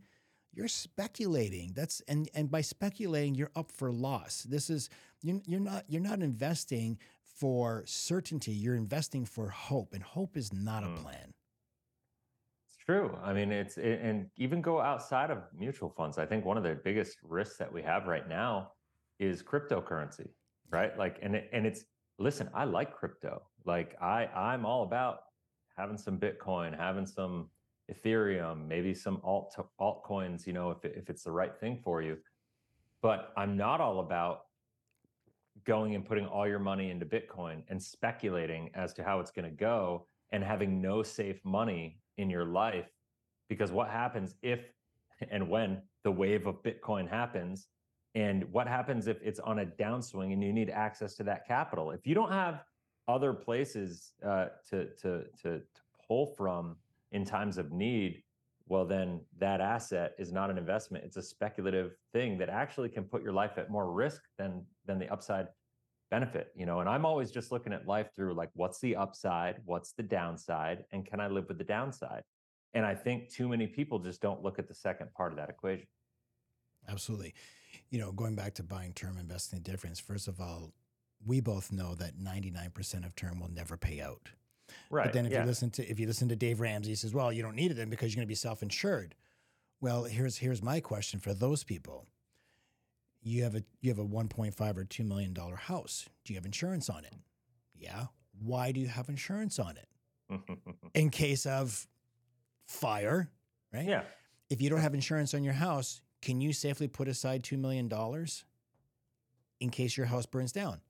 [0.54, 1.74] you're speculating.
[1.76, 4.44] That's and and by speculating you're up for loss.
[4.44, 4.90] This is
[5.22, 8.52] you're, you're not you're not investing for certainty.
[8.52, 10.94] You're investing for hope and hope is not mm.
[10.94, 11.34] a plan.
[12.68, 13.18] It's true.
[13.24, 16.18] I mean it's it, and even go outside of mutual funds.
[16.18, 18.72] I think one of the biggest risks that we have right now
[19.20, 20.28] is cryptocurrency
[20.72, 20.98] right?
[20.98, 21.84] Like, and it, and it's
[22.18, 23.44] listen, I like crypto.
[23.66, 25.24] Like, I I'm all about
[25.78, 27.50] having some Bitcoin, having some
[27.92, 30.48] Ethereum, maybe some alt altcoins.
[30.48, 32.18] You know, if if it's the right thing for you.
[33.02, 34.42] But I'm not all about
[35.66, 39.50] going and putting all your money into Bitcoin and speculating as to how it's going
[39.50, 42.88] to go and having no safe money in your life.
[43.50, 44.60] Because what happens if
[45.30, 47.68] and when the wave of Bitcoin happens
[48.16, 51.92] and what happens if it's on a downswing and you need access to that capital?
[51.92, 52.64] If you don't have
[53.08, 55.62] other places uh, to, to, to, to
[56.08, 56.76] pull from
[57.12, 58.24] in times of need,
[58.68, 61.04] well, then that asset is not an investment.
[61.04, 64.98] It's a speculative thing that actually can put your life at more risk than than
[64.98, 65.48] the upside
[66.10, 66.80] benefit, you know.
[66.80, 70.86] And I'm always just looking at life through like, what's the upside, what's the downside,
[70.92, 72.24] and can I live with the downside?
[72.74, 75.50] And I think too many people just don't look at the second part of that
[75.50, 75.88] equation.
[76.88, 77.34] Absolutely.
[77.90, 80.72] You know, going back to buying term investing the difference, first of all,
[81.26, 84.30] we both know that 99% of term will never pay out.
[84.90, 85.06] Right.
[85.06, 85.42] But then if yeah.
[85.42, 87.72] you listen to if you listen to Dave Ramsey, he says, "Well, you don't need
[87.72, 89.16] it then because you're going to be self-insured."
[89.82, 92.08] Well, here's here's my question for those people.
[93.22, 96.08] You have a you have a 1.5 or 2 million dollar house.
[96.24, 97.16] Do you have insurance on it?
[97.76, 98.06] Yeah.
[98.40, 99.88] Why do you have insurance on it?
[100.94, 101.88] In case of
[102.66, 103.30] fire,
[103.74, 103.86] right?
[103.86, 104.04] yeah.
[104.50, 107.88] If you don't have insurance on your house, can you safely put aside 2 million
[107.88, 108.46] dollars
[109.60, 110.82] in case your house burns down?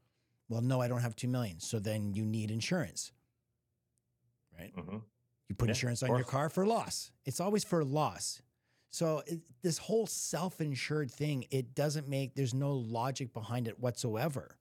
[0.49, 1.59] Well, no, I don't have 2 million.
[1.59, 3.11] So then you need insurance.
[4.57, 4.71] Right?
[4.75, 4.97] hmm
[5.47, 7.11] You put Yeah, insurance on your car for loss.
[7.25, 8.41] It's always for loss.
[8.89, 14.57] So it, this whole self-insured thing, it doesn't make there's no logic behind it whatsoever.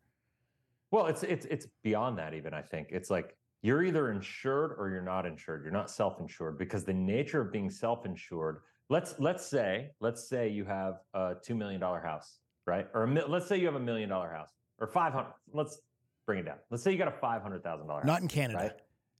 [0.92, 2.88] Well, it's it's it's beyond that even, I think.
[2.90, 5.62] It's like you're either insured or you're not insured.
[5.64, 10.64] You're not self-insured because the nature of being self-insured, let's let's say, let's say you
[10.66, 12.86] have a $2 million house, right?
[12.92, 15.32] Or a, let's say you have a million dollar house or 500.
[15.54, 15.78] Let's
[16.26, 16.56] bring it down.
[16.70, 18.04] Let's say you got a $500,000.
[18.04, 18.58] Not in Canada.
[18.58, 18.72] right?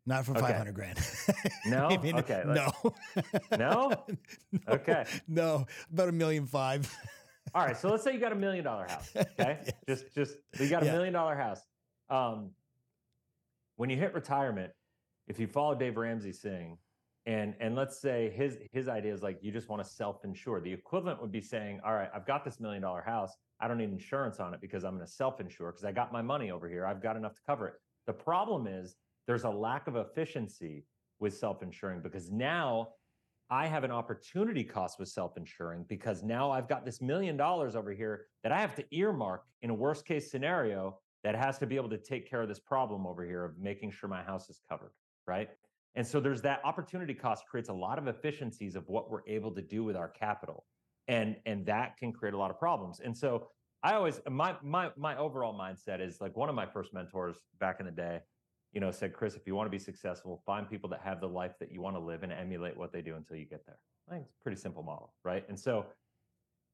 [0.07, 0.41] Not for Okay.
[0.49, 0.99] 500 grand.
[1.67, 1.87] No?
[1.89, 2.71] I mean, Okay, No.
[3.57, 3.57] No?
[3.59, 4.05] No.
[4.69, 5.05] Okay.
[5.29, 5.67] No.
[5.93, 6.93] About a million five.
[7.55, 9.09] All right, so let's say you got a million dollar house.
[9.17, 9.73] Okay, Yes.
[9.89, 10.93] just just you got a Yeah.
[10.93, 11.61] million dollar house.
[12.09, 12.51] Um,
[13.77, 14.73] when you hit retirement,
[15.29, 16.77] if you follow Dave Ramsey saying,
[17.27, 20.61] and and let's say his his idea is like you just want to self insure.
[20.61, 23.35] The equivalent would be saying, all right, I've got this million dollar house.
[23.61, 26.13] I don't need insurance on it because I'm going to self insure because I got
[26.13, 26.87] my money over here.
[26.87, 27.75] I've got enough to cover it.
[28.07, 30.85] The problem is there's a lack of efficiency
[31.19, 32.89] with self insuring because now
[33.51, 37.77] I have an opportunity cost with self insuring because now I've got this million dollars
[37.77, 41.67] over here that I have to earmark in a worst case scenario that has to
[41.67, 44.49] be able to take care of this problem over here of making sure my house
[44.49, 44.93] is covered.
[45.27, 45.51] Right.
[45.95, 49.51] And so there's that opportunity cost creates a lot of efficiencies of what we're able
[49.53, 50.65] to do with our capital.
[51.09, 53.01] And and that can create a lot of problems.
[53.01, 53.49] And so
[53.83, 57.81] I always my my my overall mindset is like one of my first mentors back
[57.81, 58.21] in the day,
[58.73, 61.29] you know, said, Chris, if you want to be successful, find people that have the
[61.29, 63.79] life that you want to live and emulate what they do until you get there.
[64.09, 65.45] I think it's a pretty simple model, right?
[65.49, 65.87] And so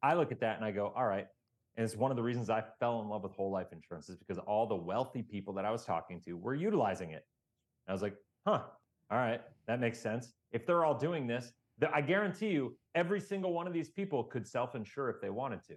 [0.02, 1.26] I look at that and I go, all right.
[1.76, 4.16] And it's one of the reasons I fell in love with whole life insurance is
[4.16, 7.24] because all the wealthy people that I was talking to were utilizing it.
[7.86, 8.62] And I was like, huh,
[9.10, 10.32] all right, that makes sense.
[10.52, 14.24] If they're all doing this, th- I guarantee you, every single one of these people
[14.24, 15.74] could self insure if they wanted to.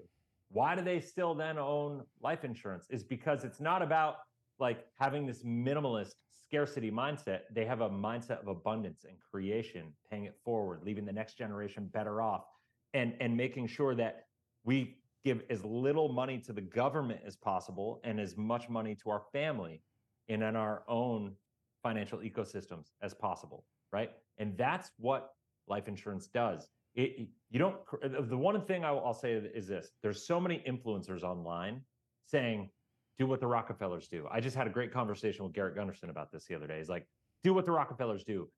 [0.51, 2.87] Why do they still then own life insurance?
[2.89, 4.17] Is because it's not about
[4.59, 6.13] like having this minimalist
[6.45, 7.41] scarcity mindset.
[7.53, 11.89] They have a mindset of abundance and creation, paying it forward, leaving the next generation
[11.93, 12.45] better off,
[12.93, 14.25] and and making sure that
[14.63, 19.09] we give as little money to the government as possible and as much money to
[19.09, 19.81] our family
[20.29, 21.33] and in our own
[21.81, 24.11] financial ecosystems as possible, right?
[24.37, 25.31] And that's what
[25.67, 26.67] life insurance does.
[26.95, 27.77] It, you don't.
[28.03, 31.81] Uh, the one thing I will, I'll say is this: there's so many influencers online
[32.25, 32.69] saying,
[33.17, 36.31] "Do what the Rockefellers do." I just had a great conversation with Garrett Gunderson about
[36.31, 36.77] this the other day.
[36.79, 37.07] He's like,
[37.43, 38.49] "Do what the Rockefellers do.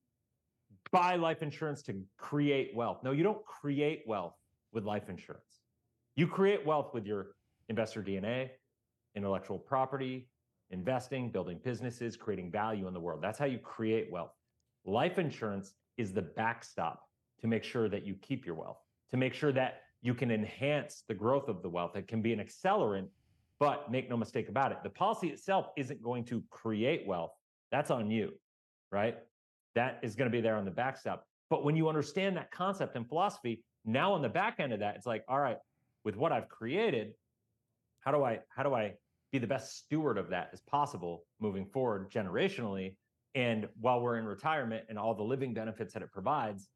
[0.91, 4.35] Buy life insurance to create wealth." No, you don't create wealth
[4.71, 5.59] with life insurance.
[6.15, 7.35] You create wealth with your
[7.67, 8.49] investor DNA,
[9.15, 10.29] intellectual property,
[10.71, 13.21] investing, building businesses, creating value in the world.
[13.21, 14.31] That's how you create wealth.
[14.85, 17.03] Life insurance is the backstop
[17.41, 18.77] to make sure that you keep your wealth,
[19.11, 21.95] to make sure that you can enhance the growth of the wealth.
[21.95, 23.07] It can be an accelerant,
[23.59, 27.31] but make no mistake about it, the policy itself isn't going to create wealth.
[27.71, 28.31] That's on you,
[28.91, 29.17] right?
[29.75, 31.27] That is going to be there on the backstop.
[31.49, 34.95] But when you understand that concept and philosophy, now on the back end of that,
[34.95, 35.57] it's like, all right,
[36.03, 37.13] with what I've created,
[37.99, 38.93] how do I how do I
[39.31, 42.95] be the best steward of that as possible moving forward generationally?
[43.33, 46.69] And while we're in retirement and all the living benefits that it provides,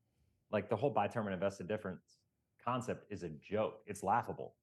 [0.52, 2.18] like the whole buy term and invest in difference
[2.64, 3.82] concept is a joke.
[3.86, 4.56] It's laughable.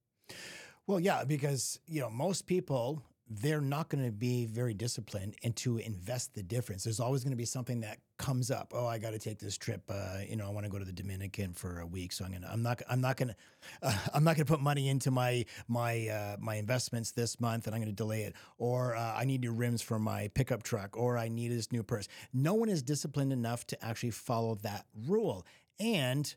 [0.87, 3.03] Well, yeah, because you know most people
[3.41, 6.85] they're not going to be very disciplined and to invest the difference.
[6.85, 8.73] There's always going to be something that comes up.
[8.75, 9.83] Oh, I got to take this trip.
[9.89, 12.33] Uh, you know, I want to go to the Dominican for a week, so I'm
[12.33, 12.49] gonna.
[12.53, 12.83] I'm not.
[12.91, 13.37] I'm not gonna.
[13.83, 17.75] Uh, I'm not gonna put money into my my uh, my investments this month, and
[17.75, 18.35] I'm gonna delay it.
[18.59, 21.83] Or uh, I need new rims for my pickup truck, or I need this new
[21.83, 22.09] purse.
[22.35, 25.47] No one is disciplined enough to actually follow that rule.
[25.81, 26.33] And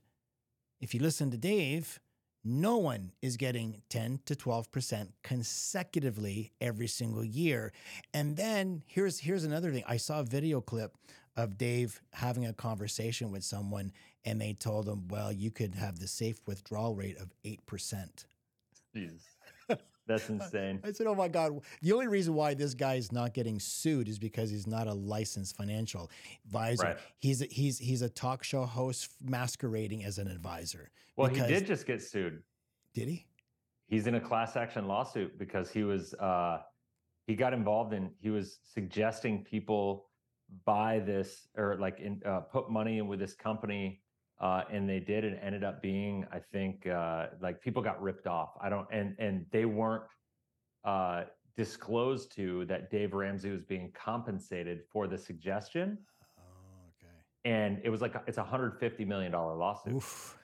[0.80, 2.00] if you listen to Dave,
[2.46, 7.74] no one is getting 10 to 12% consecutively every single year.
[8.14, 9.84] And then here's here's another thing.
[9.88, 10.96] I saw a video clip
[11.36, 13.92] of Dave having a conversation with someone
[14.24, 18.26] and they told him, well, you could have the safe withdrawal rate of 8%.
[18.94, 19.35] Jesus.
[20.08, 20.80] That's insane.
[20.84, 24.08] I said, "Oh my God!" The only reason why this guy is not getting sued
[24.08, 26.10] is because he's not a licensed financial
[26.46, 26.84] advisor.
[26.84, 26.98] Right.
[27.20, 30.90] He's a, he's he's a talk show host masquerading as an advisor.
[31.16, 32.44] Well, he did just get sued.
[32.94, 33.26] Did he?
[33.88, 36.60] He's in a class action lawsuit because he was uh,
[37.28, 40.10] he got involved in he was suggesting people
[40.66, 44.02] buy this or like in, uh, put money in with this company
[44.40, 48.28] uh, and they did and ended up being i think uh, like people got ripped
[48.28, 48.52] off.
[48.62, 50.04] I don't and and they weren't
[50.84, 51.24] uh,
[51.56, 55.98] disclosed to that dave ramsey was being compensated for the suggestion.
[56.38, 56.42] Oh,
[57.04, 57.14] okay.
[57.46, 59.94] and it was like it's a 150 million dollar lawsuit.
[59.94, 60.38] Oof.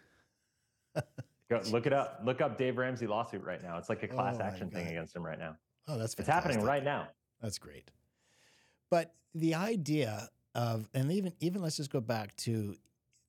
[1.50, 2.22] Go, look it up.
[2.24, 3.78] Look up dave ramsey lawsuit right now.
[3.78, 5.58] It's like a class Oh action thing against him right now.
[5.88, 7.10] Oh, that's it's happening right now.
[7.42, 7.92] That's great.
[8.90, 12.76] But the idea of, and even even let's just go back to,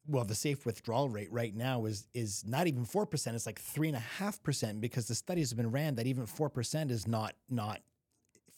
[0.07, 3.37] well, the safe withdrawal rate right now is is not even four percent.
[3.37, 6.27] It's like three and a half percent because the studies have been ran that even
[6.27, 7.81] four percent is not not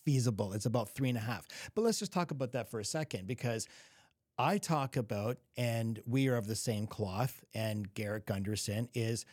[0.04, 0.52] feasible.
[0.52, 1.46] It's about three and a half.
[1.74, 3.66] But let's just talk about that for a second because.
[4.36, 9.24] I talk about, and we are of the same cloth, and Garrett Gunderson is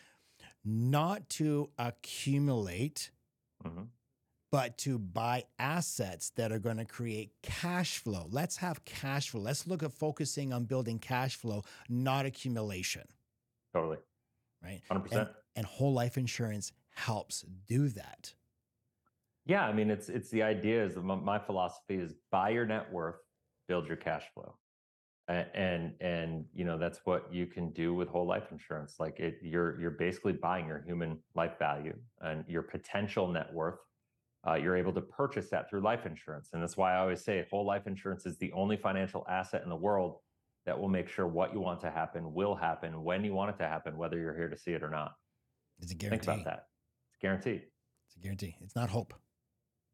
[0.64, 3.10] not to accumulate
[3.66, 3.88] Mhm.
[4.52, 8.28] But to buy assets that are going to create cash flow.
[8.30, 9.42] Let's have cash flow.
[9.42, 13.08] Let's look at focusing on building cash flow, not accumulation,
[13.74, 13.98] totally
[14.64, 14.82] right?
[14.92, 18.34] 100% And, and whole life insurance helps do that.
[19.46, 22.92] Yeah, I mean, it's it's the idea is my, my philosophy is buy your net
[22.92, 23.16] worth,
[23.68, 24.56] build your cash flow,
[25.28, 28.98] and, and and you know that's what you can do with whole life insurance.
[29.00, 33.80] Like it, you're you're basically buying your human life value and your potential net worth.
[34.48, 37.46] Uh, you're able to purchase that through life insurance, and that's why I always say
[37.52, 40.18] whole life insurance is the only financial asset in the world
[40.66, 43.58] that will make sure what you want to happen will happen when you want it
[43.64, 45.14] to happen, whether you're here to see it or not.
[45.80, 46.26] It's a guarantee.
[46.26, 46.64] Think about that.
[47.10, 47.62] It's a guaranteed.
[48.08, 48.56] It's a guarantee.
[48.62, 49.14] It's not hope.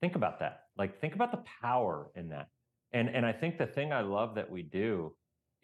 [0.01, 2.47] think about that like think about the power in that
[2.93, 5.11] and and i think the thing i love that we do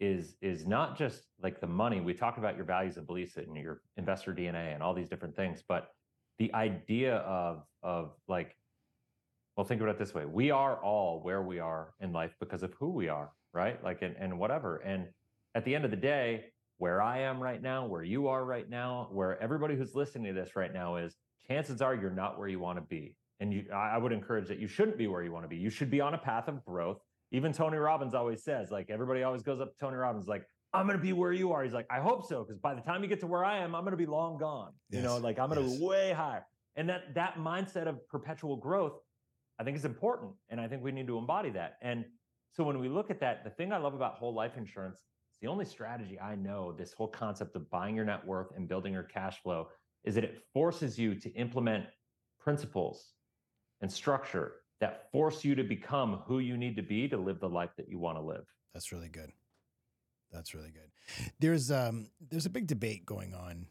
[0.00, 3.56] is is not just like the money we talked about your values and beliefs and
[3.56, 5.88] your investor dna and all these different things but
[6.38, 8.56] the idea of of like
[9.56, 10.24] well think about it this way.
[10.24, 13.82] We are all where we are in life because of who we are right?
[13.82, 14.78] Like and, and whatever.
[14.78, 15.06] And
[15.54, 16.46] at the end of the day
[16.78, 20.40] where i am right now where you are right now where everybody who's listening to
[20.40, 21.14] this right now is
[21.46, 23.14] chances are you're not where you want to be.
[23.40, 25.56] And you i would encourage that you shouldn't be where you want to be.
[25.56, 26.98] You should be on a path of growth.
[27.30, 30.86] Even tony robbins always says like everybody always goes up to tony robbins like i'm
[30.86, 31.62] going to be where you are.
[31.62, 33.74] He's like i hope so because by the time you get to where i am
[33.76, 34.72] i'm going to be long gone.
[34.90, 35.78] You know like i'm going to yes.
[35.78, 36.44] be way higher.
[36.76, 38.94] And that that mindset of perpetual growth
[39.58, 42.04] i think is important and i think we need to embody that and
[42.52, 45.38] so when we look at that the thing i love about whole life insurance it's
[45.40, 48.92] the only strategy i know this whole concept of buying your net worth and building
[48.92, 49.68] your cash flow
[50.04, 51.84] is that it forces you to implement
[52.38, 53.12] principles
[53.80, 57.48] and structure that force you to become who you need to be to live the
[57.48, 58.44] life that you want to live.
[58.74, 59.30] That's really good.
[60.30, 61.30] That's really good.
[61.38, 63.66] There's um there's a big debate going on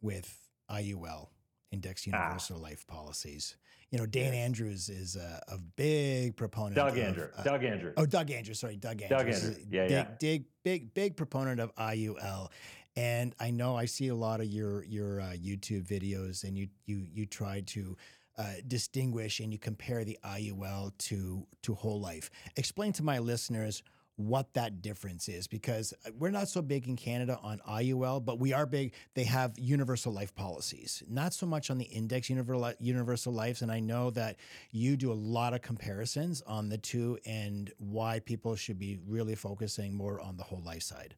[0.00, 0.36] with
[0.70, 1.28] IUL,
[1.70, 2.16] Index Ah.
[2.18, 3.56] Universal Life Policies.
[3.92, 6.76] You know, Dan Andrews is a, a big proponent.
[6.76, 7.92] Doug of, Andrew, uh, Doug Andrew.
[7.98, 8.58] Oh, Doug Andrews.
[8.58, 9.10] Sorry, Doug Andrews.
[9.10, 9.58] Doug Andrews.
[9.70, 10.06] Yeah, big, yeah.
[10.18, 12.48] Big, big, big proponent of IUL.
[12.96, 16.68] And I know I see a lot of your your uh, YouTube videos, and you
[16.86, 17.96] you you try to
[18.38, 22.30] uh, distinguish and you compare the IUL to to whole life.
[22.56, 23.82] Explain to my listeners
[24.16, 28.38] what that difference is, because uh, we're not so big in Canada on IUL, but
[28.38, 28.92] we are big.
[29.14, 33.62] They have universal life policies, not so much on the index universal universal lives.
[33.62, 34.36] And I know that
[34.70, 39.34] you do a lot of comparisons on the two and why people should be really
[39.34, 41.16] focusing more on the whole life side.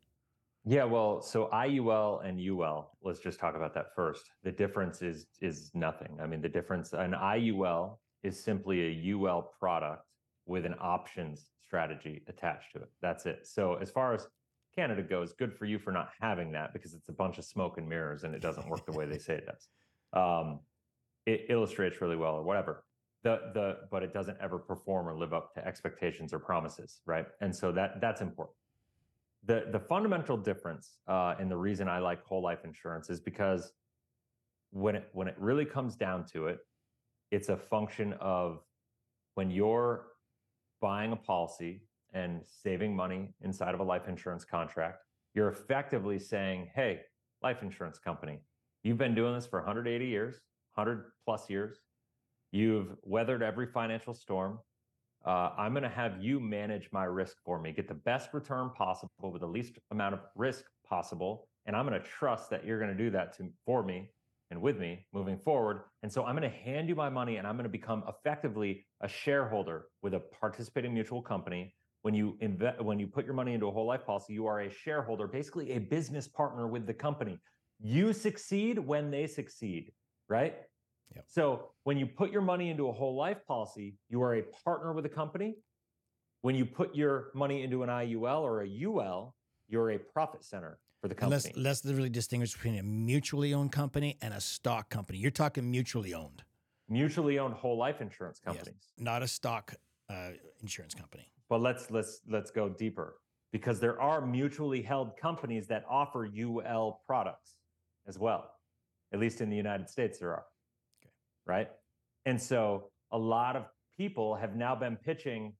[0.66, 4.30] Yeah, well, so IUL and UL, let's just talk about that first.
[4.44, 6.16] The difference is is nothing.
[6.22, 10.06] I mean, the difference an IUL is simply a UL product
[10.46, 12.88] with an options strategy attached to it.
[13.02, 13.40] That's it.
[13.42, 14.28] So as far as
[14.76, 17.78] Canada goes, good for you for not having that because it's a bunch of smoke
[17.78, 19.68] and mirrors and it doesn't work the way they say it does.
[20.12, 20.60] Um,
[21.26, 22.84] it illustrates really well or whatever.
[23.24, 27.26] The the but it doesn't ever perform or live up to expectations or promises, right?
[27.40, 28.56] And so that that's important
[29.46, 33.72] the the fundamental difference uh, and the reason I like whole life insurance is because
[34.70, 36.58] when it when it really comes down to it,
[37.32, 38.60] it's a function of
[39.34, 40.13] when you're
[40.84, 41.80] buying a policy
[42.12, 44.98] and saving money inside of a life insurance contract,
[45.34, 47.00] you're effectively saying, "Hey,
[47.42, 48.38] life insurance company,
[48.82, 50.34] you've been doing this for 180 years,
[50.74, 51.80] 100 plus years.
[52.52, 54.58] You've weathered every financial storm.
[55.24, 58.68] uh, I'm going to have you manage my risk for me, get the best return
[58.76, 61.48] possible with the least amount of risk possible.
[61.64, 64.10] And I'm going to trust that you're going to do that to, for me
[64.50, 65.84] and with me moving forward.
[66.02, 68.86] And so I'm going to hand you my money and I'm going to become effectively
[69.04, 71.74] a shareholder with a participating mutual company.
[72.02, 74.62] When you invest, when you put your money into a whole life policy, you are
[74.62, 77.38] a shareholder, basically a business partner with the company.
[77.80, 79.92] You succeed when they succeed,
[80.28, 80.54] right?
[81.14, 81.24] Yep.
[81.28, 84.92] So when you put your money into a whole life policy, you are a partner
[84.92, 85.56] with a company.
[86.40, 89.34] When you put your money into an IUL or a UL,
[89.68, 91.52] you're a profit center for the company.
[91.56, 95.18] Let's, let's really distinguish between a mutually owned company and a stock company.
[95.18, 96.42] You're talking mutually owned.
[96.88, 99.74] Mutually owned whole life insurance companies, yes, not a stock
[100.10, 100.30] uh,
[100.60, 101.26] insurance company.
[101.48, 103.16] But let's let's let's go deeper
[103.52, 107.54] because there are mutually held companies that offer UL products
[108.06, 108.50] as well.
[109.12, 110.44] At least in the United States, there are
[111.46, 111.68] right?
[112.26, 113.66] And so a lot of
[113.96, 115.54] people have now been pitching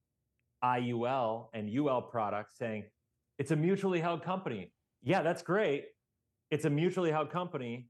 [0.65, 2.85] IUL and UL products saying
[3.39, 4.73] it's a mutually held company.
[5.03, 5.85] Yeah, that's great.
[6.51, 7.89] It's a mutually held company,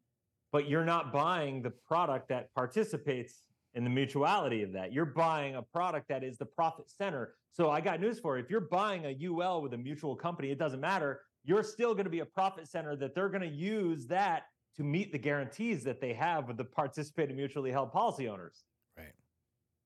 [0.55, 3.43] but you're not buying the product that participates
[3.75, 4.93] in the mutuality of that.
[4.93, 7.35] You're buying a product that is the profit center.
[7.51, 8.45] So I got news for you.
[8.45, 11.23] If you're buying a UL with a mutual company, it doesn't matter.
[11.45, 14.45] You're still going to be a profit center that they're going to use that
[14.77, 18.63] to meet the guarantees that they have with the participating mutually held policy owners.
[18.97, 19.13] Right.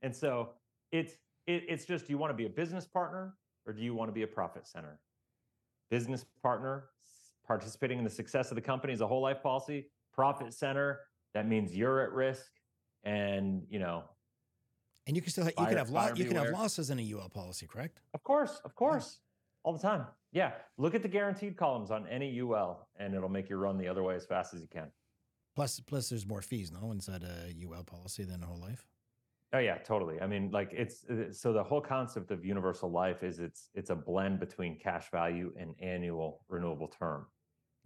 [0.02, 0.50] And so
[0.92, 1.14] it's
[1.46, 4.10] it, it's just do you want to be a business partner or do you want
[4.10, 4.98] to be a profit center?
[5.90, 6.90] Business partner
[7.46, 9.86] participating in the success of the company is a whole life policy,
[10.18, 10.98] profit center,
[11.32, 12.50] that means you're at risk
[13.04, 14.02] and you know
[15.06, 17.12] and you can still have, you can have lo- you can have losses in a
[17.14, 18.02] UL policy, correct?
[18.14, 19.20] Of course, of course.
[19.62, 20.06] All the time.
[20.32, 23.86] Yeah, look at the guaranteed columns on any UL, and it'll make you run the
[23.86, 24.88] other way as fast as you can.
[25.54, 28.86] Plus, plus, there's more fees, no, inside a UL policy than a whole life.
[29.52, 30.20] Oh yeah, totally.
[30.20, 33.90] I mean, like it's uh, so the whole concept of universal life is it's it's
[33.90, 37.26] a blend between cash value and annual renewable term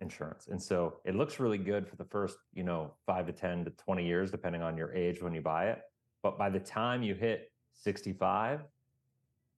[0.02, 0.48] insurance.
[0.48, 3.70] And so it looks really good for the first, you know, 5 to 10 to
[3.70, 5.80] 20 years depending on your age when you buy it.
[6.22, 8.60] But by the time you hit 65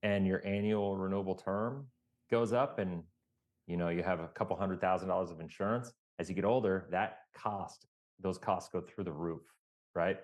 [0.03, 1.87] and your annual renewable term
[2.31, 3.03] goes up and
[3.67, 6.87] you know you have a couple hundred thousand dollars of insurance as you get older
[6.91, 7.87] that cost
[8.21, 9.43] those costs go through the roof
[9.95, 10.19] right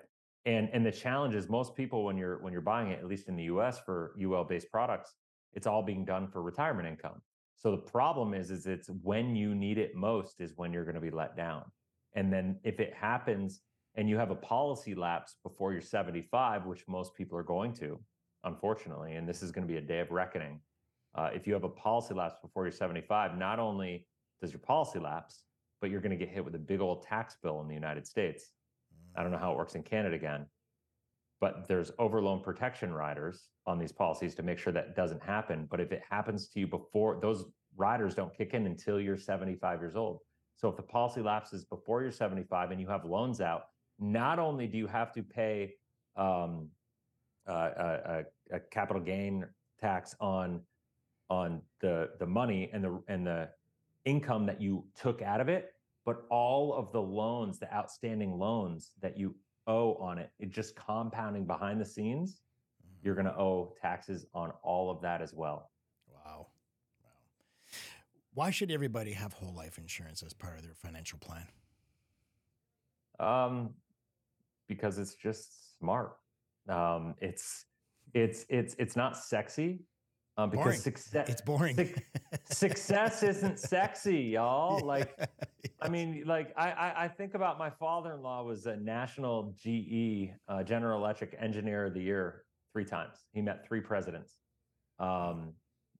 [0.46, 3.28] and and the challenge is most people when you're when you're buying it at least
[3.28, 5.14] in the us for ul based products
[5.54, 7.20] it's all being done for retirement income
[7.60, 10.94] so the problem is is it's when you need it most is when you're going
[10.94, 11.64] to be let down
[12.14, 13.60] and then if it happens
[13.96, 17.98] and you have a policy lapse before you're 75 which most people are going to
[18.44, 20.60] unfortunately and this is going to be a day of reckoning
[21.14, 24.06] uh, if you have a policy lapse before you're 75, not only
[24.40, 25.42] does your policy lapse,
[25.80, 28.06] but you're going to get hit with a big old tax bill in the United
[28.06, 28.52] States.
[29.16, 30.46] I don't know how it works in Canada again,
[31.40, 35.66] but there's overloan protection riders on these policies to make sure that doesn't happen.
[35.70, 37.44] But if it happens to you before those
[37.76, 40.20] riders don't kick in until you're 75 years old.
[40.56, 43.62] So if the policy lapses before you're 75 and you have loans out,
[43.98, 45.74] not only do you have to pay
[46.16, 46.68] um,
[47.48, 49.46] uh, a, a, capital gain
[49.80, 50.60] tax on
[51.30, 53.48] on the the money and the and the
[54.04, 55.72] income that you took out of it,
[56.04, 59.34] but all of the loans, the outstanding loans that you
[59.66, 62.40] owe on it, it just compounding behind the scenes,
[62.82, 63.06] mm-hmm.
[63.06, 65.70] you're going to owe taxes on all of that as well.
[66.08, 66.46] Wow.
[67.02, 67.08] Wow.
[68.34, 71.46] Why should everybody have whole life insurance as part of their financial plan?
[73.18, 73.70] Um,
[74.66, 76.16] because it's just smart.
[76.68, 77.66] Um, it's
[78.14, 79.80] it's it's it's not sexy
[80.36, 80.80] um, because boring.
[80.80, 81.76] success it's boring.
[81.76, 81.94] Su-
[82.44, 84.78] success isn't sexy, y'all.
[84.80, 84.84] Yeah.
[84.86, 85.18] Like.
[85.82, 90.62] I mean, like I, I, I think about my father-in-law was a national GE uh,
[90.62, 93.16] General Electric Engineer of the Year three times.
[93.32, 94.36] He met three presidents.
[94.98, 95.52] Um,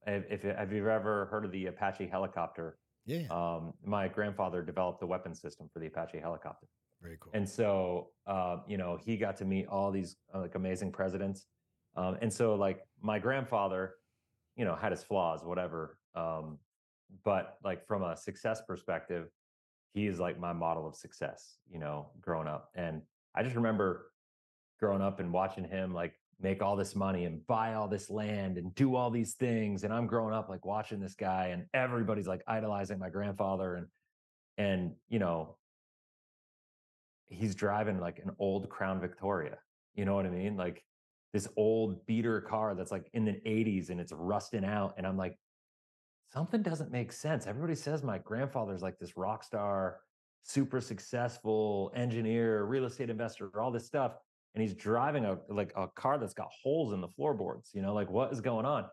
[0.06, 2.78] if, if have you ever heard of the Apache helicopter?
[3.06, 3.26] Yeah.
[3.30, 6.66] Um, my grandfather developed the weapon system for the Apache helicopter.
[7.02, 7.32] Very cool.
[7.34, 11.46] And so, uh, you know, he got to meet all these uh, like amazing presidents.
[11.96, 13.94] Um, and so, like my grandfather
[14.60, 16.58] you know had his flaws whatever um
[17.24, 19.30] but like from a success perspective
[19.94, 23.00] he is like my model of success you know growing up and
[23.34, 24.12] i just remember
[24.78, 28.58] growing up and watching him like make all this money and buy all this land
[28.58, 32.28] and do all these things and i'm growing up like watching this guy and everybody's
[32.28, 33.86] like idolizing my grandfather and
[34.58, 35.56] and you know
[37.28, 39.56] he's driving like an old crown victoria
[39.94, 40.56] you know what i mean?
[40.56, 40.84] Like
[41.32, 44.94] this old beater car that's like in the 80s and it's rusting out.
[44.96, 45.38] And I'm like,
[46.32, 47.46] something doesn't make sense.
[47.46, 50.00] Everybody says my grandfather's like this rock star,
[50.42, 54.12] super successful engineer, real estate investor, all this stuff.
[54.54, 57.70] and he's driving a like a car that's got holes in the floorboards.
[57.72, 58.86] You know, like what is going on?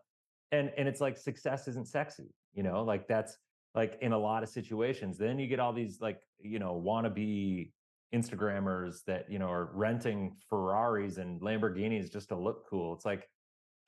[0.52, 2.30] And and it's like success isn't sexy.
[2.54, 3.36] You know, like that's
[3.74, 5.18] like in a lot of situations.
[5.18, 7.72] Then you get all these like you know wannabe
[8.14, 12.94] Instagrammers that you know are renting Ferraris and Lamborghinis just to look cool.
[12.94, 13.28] It's like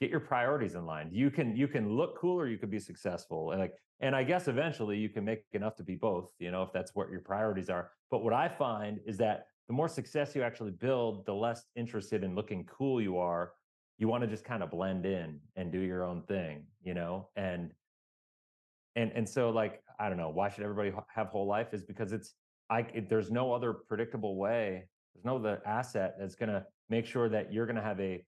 [0.01, 1.09] get your priorities in line.
[1.13, 3.53] You can you can look cool or you could be successful.
[3.53, 6.63] And like and I guess eventually you can make enough to be both, you know,
[6.63, 7.91] if that's what your priorities are.
[8.11, 12.25] But what I find is that the more success you actually build, the less interested
[12.25, 13.53] in looking cool you are.
[13.99, 17.29] You want to just kind of blend in and do your own thing, you know?
[17.37, 17.73] And
[18.97, 22.13] and and so like I don't know, why should everybody have whole life is because
[22.13, 22.35] it's
[22.71, 24.85] I it, there's no other predictable way.
[25.15, 28.25] There's no other asset that's going to make sure that you're going to have a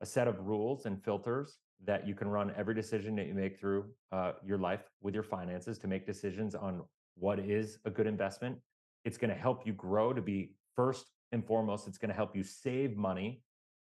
[0.00, 3.58] a set of rules and filters that you can run every decision that you make
[3.58, 6.82] through uh, your life with your finances to make decisions on
[7.16, 8.56] what is a good investment.
[9.04, 12.34] It's going to help you grow to be first and foremost, it's going to help
[12.34, 13.42] you save money,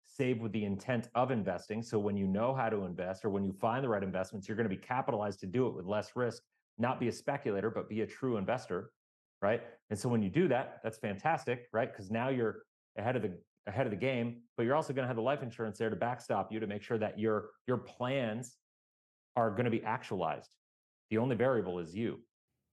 [0.07, 1.82] save with the intent of investing.
[1.82, 4.57] So when you know how to invest or when you find the right investments, you're
[4.57, 6.42] going to be capitalized to do it with less risk,
[6.78, 8.90] not be a speculator, but be a true investor.
[9.43, 9.62] Right.
[9.91, 11.68] And so when you do that, that's fantastic.
[11.72, 11.91] Right.
[11.91, 12.62] Because now you're
[12.97, 13.32] ahead of the
[13.66, 15.97] ahead of the game, but you're also going to have the life insurance there to
[15.97, 18.57] backstop you to make sure that your your plans
[19.37, 20.51] are going to be actualized.
[21.11, 22.20] The only variable is you,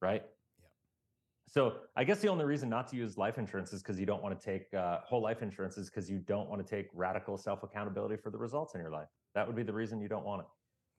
[0.01, 0.23] right?
[0.59, 0.67] Yeah.
[1.47, 4.23] So I guess the only reason not to use life insurance is because you don't
[4.23, 7.37] want to take uh, whole life insurance is because you don't want to take radical
[7.37, 9.09] self accountability for the results in your life.
[9.35, 10.47] That would be the reason you don't want it.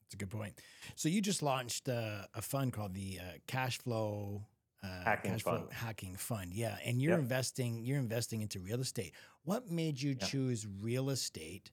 [0.03, 0.59] That's a good point.
[0.95, 4.45] So you just launched uh, a fund called the uh, Cash Flow
[4.83, 5.65] uh, hacking fund.
[5.71, 6.53] hacking fund.
[6.53, 7.19] Yeah, and you're yep.
[7.19, 7.83] investing.
[7.83, 9.13] You're investing into real estate.
[9.43, 11.71] What made you choose real estate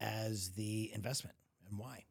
[0.00, 1.36] as the investment,
[1.68, 2.04] and why?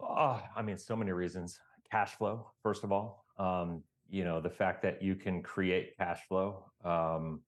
[0.00, 1.58] Oh, I mean, so many reasons.
[1.90, 3.24] Cash flow, first of all.
[3.38, 7.40] Um, you know, the fact that you can create cash flow um,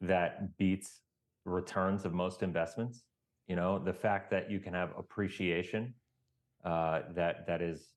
[0.00, 1.00] that beats
[1.44, 3.04] returns of most investments.
[3.46, 5.94] You know, the fact that you can have appreciation
[6.64, 7.88] uh, that that is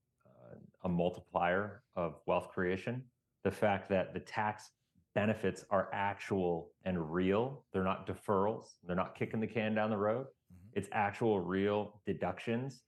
[0.83, 3.03] a multiplier of wealth creation.
[3.43, 4.71] The fact that the tax
[5.13, 9.97] benefits are actual and real, they're not deferrals, they're not kicking the can down the
[9.97, 10.25] road.
[10.25, 10.79] Mm-hmm.
[10.79, 12.83] It's actual, real deductions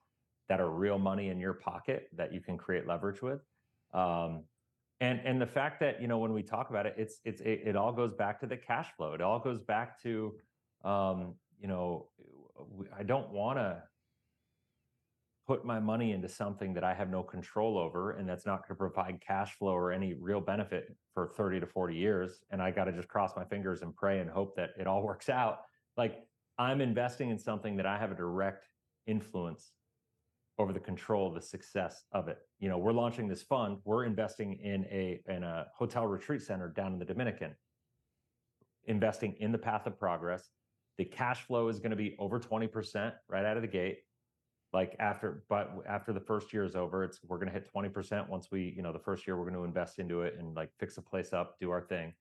[0.50, 3.42] that are real money in your pocket that you can create leverage with.
[3.94, 4.44] Um,
[5.02, 7.62] and and the fact that you know when we talk about it, it's it's it,
[7.66, 9.14] it all goes back to the cash flow.
[9.14, 10.34] It all goes back to
[10.86, 12.08] um, you know
[12.98, 13.84] I don't want to
[15.46, 18.70] put my money into something that I have no control over and that's not going
[18.70, 22.72] to provide cash flow or any real benefit for 30 to 40 years and I
[22.72, 25.60] got to just cross my fingers and pray and hope that it all works out
[25.98, 26.24] like
[26.58, 28.68] I'm investing in something that I have a direct
[29.08, 29.72] influence
[30.60, 32.38] over the control of the success of it.
[32.60, 36.70] You know, we're launching this fund, we're investing in a in a hotel retreat center
[36.70, 37.56] down in the Dominican.
[38.86, 40.50] Investing in the path of progress.
[40.98, 44.00] The cash flow is going to be over 20% right out of the gate
[44.74, 48.28] like after but after the first year is over it's we're going to hit 20%
[48.28, 50.70] once we you know the first year we're going to invest into it and like
[50.80, 52.14] fix the place up do our thing.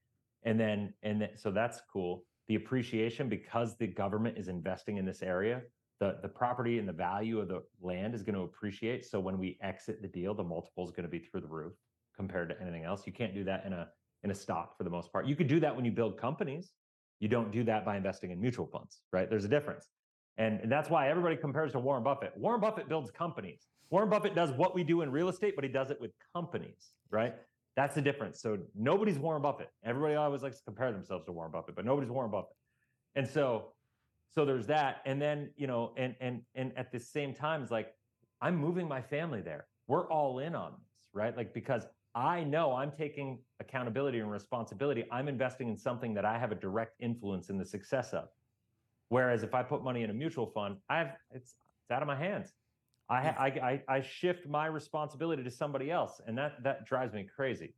[0.45, 2.25] And then and so that's cool.
[2.49, 5.63] The appreciation because the government is investing in this area
[5.99, 9.05] the the property and the value of the land is going to appreciate.
[9.07, 11.73] So when we exit the deal the multiple is going to be through the roof
[12.15, 13.07] compared to anything else.
[13.07, 13.89] You can't do that in a
[14.25, 15.27] in a stock for the most part.
[15.27, 16.73] You could do that when you build companies.
[17.19, 19.31] You don't do that by investing in mutual funds right?
[19.31, 19.89] There's a difference
[20.43, 22.33] and, and that's why everybody compares to Warren Buffett.
[22.37, 23.69] Warren Buffett builds companies.
[23.91, 26.95] Warren Buffett does what we do in real estate, but he does it with companies,
[27.11, 27.35] right?
[27.77, 28.41] That's the difference.
[28.41, 29.71] So nobody's Warren Buffett.
[29.85, 32.57] Everybody always likes to compare themselves to Warren Buffett, but nobody's Warren Buffett.
[33.15, 33.69] And so,
[34.35, 35.03] so there's that.
[35.07, 37.95] And then, you know, and and and at the same time, it's like
[38.41, 39.67] I'm moving my family there.
[39.87, 41.37] We're all in on this, right?
[41.37, 41.87] Like because
[42.17, 45.05] I know I'm taking accountability and responsibility.
[45.13, 48.29] I'm investing in something that I have a direct influence in the success of.
[49.13, 52.17] Whereas if I put money in a mutual fund, I've it's it's out of my
[52.17, 52.55] hands.
[53.11, 57.29] I, I I I shift my responsibility to somebody else, and that that drives me
[57.37, 57.75] crazy.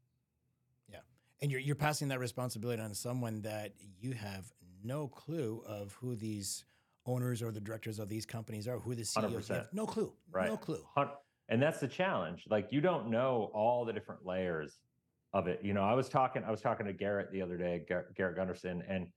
[0.89, 0.99] Yeah,
[1.43, 4.53] and you're you're passing that responsibility on to someone that you have
[4.85, 6.67] no clue of who these
[7.05, 9.71] owners or the directors of these companies are, who the CEOs have.
[9.73, 10.13] No clue.
[10.31, 10.47] Right.
[10.47, 10.87] No clue.
[11.49, 12.45] And that's the challenge.
[12.49, 14.79] Like you don't know all the different layers
[15.33, 15.59] of it.
[15.65, 18.85] You know, I was talking I was talking to Garrett the other day, Garrett Gunderson,
[18.89, 19.09] and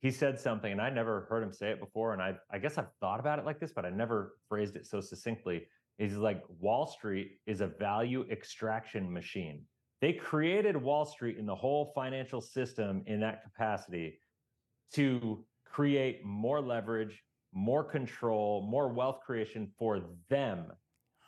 [0.00, 2.12] he said something and I never heard him say it before.
[2.12, 4.86] And I, I guess I've thought about it like this, but I never phrased it
[4.86, 5.66] so succinctly.
[5.98, 9.62] He's like, Wall Street is a value extraction machine.
[10.02, 14.18] They created Wall Street and the whole financial system in that capacity
[14.92, 17.22] to create more leverage,
[17.54, 20.66] more control, more wealth creation for them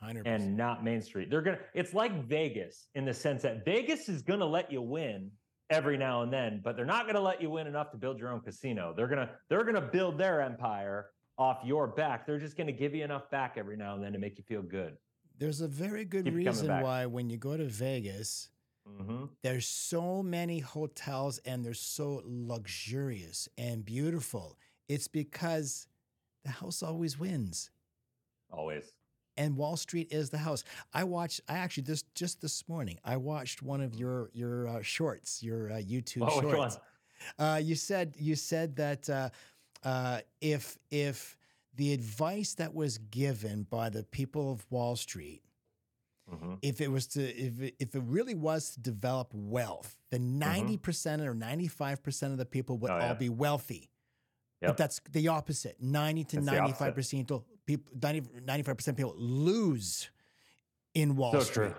[0.03, 0.23] 100%.
[0.27, 1.31] and not Main Street.
[1.31, 4.71] They're going to, it's like Vegas in the sense that Vegas is going to let
[4.71, 5.31] you win
[5.71, 8.19] every now and then, but they're not going to let you win enough to build
[8.19, 8.95] your own casino.
[8.97, 12.27] They're going to they're going to build their empire off your back.
[12.27, 14.45] They're just going to give you enough back every now and then to make you
[14.45, 14.97] feel good.
[15.39, 18.51] There's a very good Keep reason why when you go to Vegas,
[18.87, 24.59] hmm there's so many hotels and they're so luxurious and beautiful.
[24.89, 25.87] It's because
[26.45, 27.71] the house always wins.
[28.51, 28.95] Always.
[29.39, 30.65] And Wall Street is the house.
[30.93, 31.41] I watched.
[31.49, 32.99] I actually this just this morning.
[33.05, 36.79] I watched one of your your uh, shorts, your uh, YouTube Oh, shorts.
[37.39, 39.31] Uh, you said you said that uh,
[39.85, 41.39] uh, if if
[41.77, 45.43] the advice that was given by the people of Wall Street,
[46.29, 50.39] hmm if it was to if it, if it really was to develop wealth, then
[50.39, 53.01] ninety percent or ninety five percent of the people would Mm-hmm.
[53.01, 53.15] Oh, all yeah.
[53.15, 53.89] be wealthy.
[54.61, 54.71] Yep.
[54.71, 55.77] But that's the opposite.
[55.81, 57.29] 90 to 95 percent
[57.69, 57.93] people
[58.47, 60.11] 95 percent people lose
[60.95, 61.67] in Wall So Street.
[61.69, 61.75] true.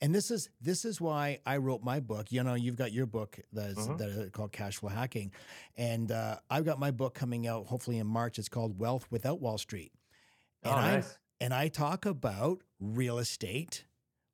[0.00, 2.30] And this is this is why I wrote my book.
[2.30, 3.98] You know, you've got your book that's Mhm.
[3.98, 5.32] that is called Cash Flow Hacking,
[5.76, 8.38] and uh, I've got my book coming out hopefully in March.
[8.38, 9.92] It's called Wealth Without Wall Street,
[10.62, 11.02] and Oh, I
[11.40, 13.86] and I talk about real estate,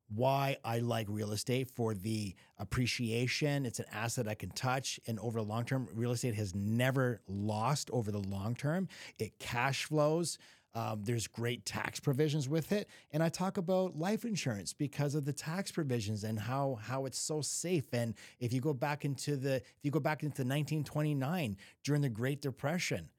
[0.07, 3.65] why I like real estate for the appreciation.
[3.65, 7.21] It's an asset I can touch, and over the long term, real estate has never
[7.27, 8.87] lost over the long term.
[9.17, 10.37] It cash flows.
[10.75, 15.23] Um, there's great tax provisions with it, and I talk about life insurance because of
[15.23, 17.93] the tax provisions and how how it's so safe.
[17.93, 22.09] And if you go back into the if you go back into 1929 during the
[22.09, 23.09] Great Depression,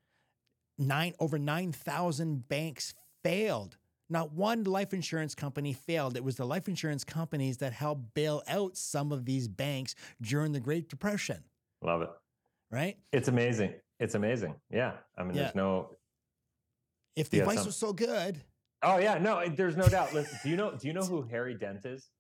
[0.79, 2.95] nine over 9,000 banks
[3.25, 3.79] failed.
[4.09, 6.17] Not one life insurance company failed.
[6.17, 10.53] It was the life insurance companies that helped bail out some of these banks during
[10.53, 11.43] the Great Depression,
[11.83, 12.11] Love it.
[12.71, 12.97] right?
[13.13, 13.73] It's amazing.
[13.99, 14.55] It's amazing.
[14.71, 14.93] Yeah.
[15.19, 15.43] I mean, Yeah.
[15.45, 15.91] there's no.
[17.17, 18.41] If the advice was so good.
[18.83, 19.43] Oh yeah, no.
[19.49, 20.13] There's no doubt.
[20.13, 20.73] Listen, do you know?
[20.73, 22.11] Do you know who Harry Dent is?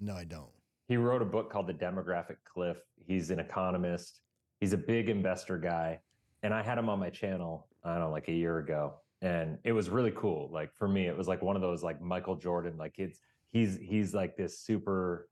[0.00, 0.50] No, I don't.
[0.88, 2.76] He wrote a book called The Demographic Cliff.
[3.06, 4.20] He's an economist.
[4.60, 6.00] He's a big investor guy,
[6.42, 7.68] and I had him on my channel.
[7.84, 10.50] I don't know, like a year ago, and it was really cool.
[10.52, 12.76] Like for me, it was like one of those like Michael Jordan.
[12.76, 13.20] Like it's
[13.52, 15.28] he's he's like this super,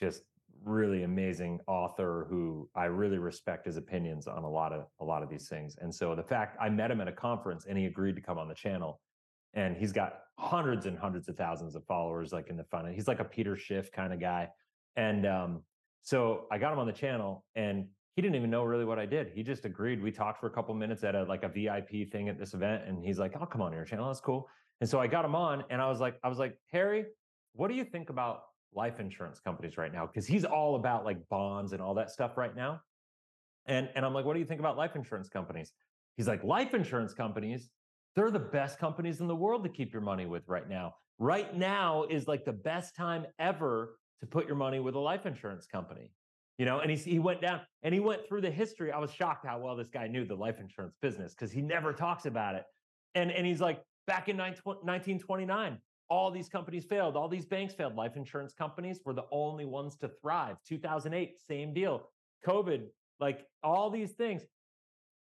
[0.00, 0.22] just
[0.64, 5.22] really amazing author who I really respect his opinions on a lot of a lot
[5.22, 5.76] of these things.
[5.80, 8.38] And so the fact I met him at a conference and he agreed to come
[8.38, 9.00] on the channel,
[9.54, 12.92] and he's got hundreds and hundreds of thousands of followers, like in the fun.
[12.92, 14.48] He's like a Peter Schiff kind of guy,
[14.96, 15.62] and um,
[16.02, 17.86] so I got him on the channel, and
[18.16, 19.32] he didn't even know really what I did.
[19.34, 20.02] He just agreed.
[20.02, 22.84] We talked for a couple minutes at a like a VIP thing at this event,
[22.86, 24.06] and he's like, "I'll come on your channel.
[24.06, 24.48] That's cool."
[24.80, 27.06] And so I got him on, and I was like, I was like, Harry,
[27.54, 28.42] what do you think about
[28.74, 30.06] life insurance companies right now?
[30.06, 32.80] Because he's all about like bonds and all that stuff right now.
[33.66, 35.72] And and I'm like, what do you think about life insurance companies?
[36.16, 37.70] He's like, life insurance companies,
[38.14, 40.94] they're the best companies in the world to keep your money with right now.
[41.18, 45.26] Right now is like the best time ever to put your money with a life
[45.26, 46.10] insurance company.
[46.58, 48.92] You know, and he he went down and he went through the history.
[48.92, 51.92] I was shocked how well this guy knew the life insurance business because he never
[51.92, 52.64] talks about it.
[53.14, 55.78] And and he's like, back in 19 1929,
[56.10, 57.94] all these companies failed, all these banks failed.
[57.94, 60.56] Life insurance companies were the only ones to thrive.
[60.66, 62.10] 2008, same deal.
[62.46, 62.86] COVID,
[63.20, 64.42] like all these things.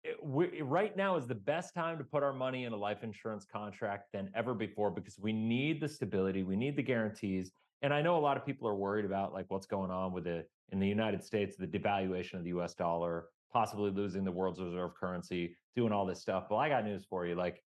[0.02, 3.04] It- we, right now is the best time to put our money in a life
[3.04, 7.52] insurance contract than ever before because we need the stability, we need the guarantees.
[7.82, 10.24] And I know a lot of people are worried about like what's going on with
[10.24, 14.60] the in the United States, the devaluation of the US dollar, possibly losing the world's
[14.60, 16.46] reserve currency, doing all this stuff.
[16.48, 17.34] Well, I got news for you.
[17.34, 17.62] Like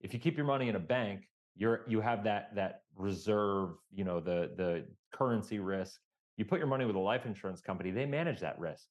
[0.00, 1.28] if you keep your money in a bank,
[1.58, 6.00] you're you have that that reserve, you know, the the currency risk.
[6.36, 8.86] You put your money with a life insurance company, they manage that risk.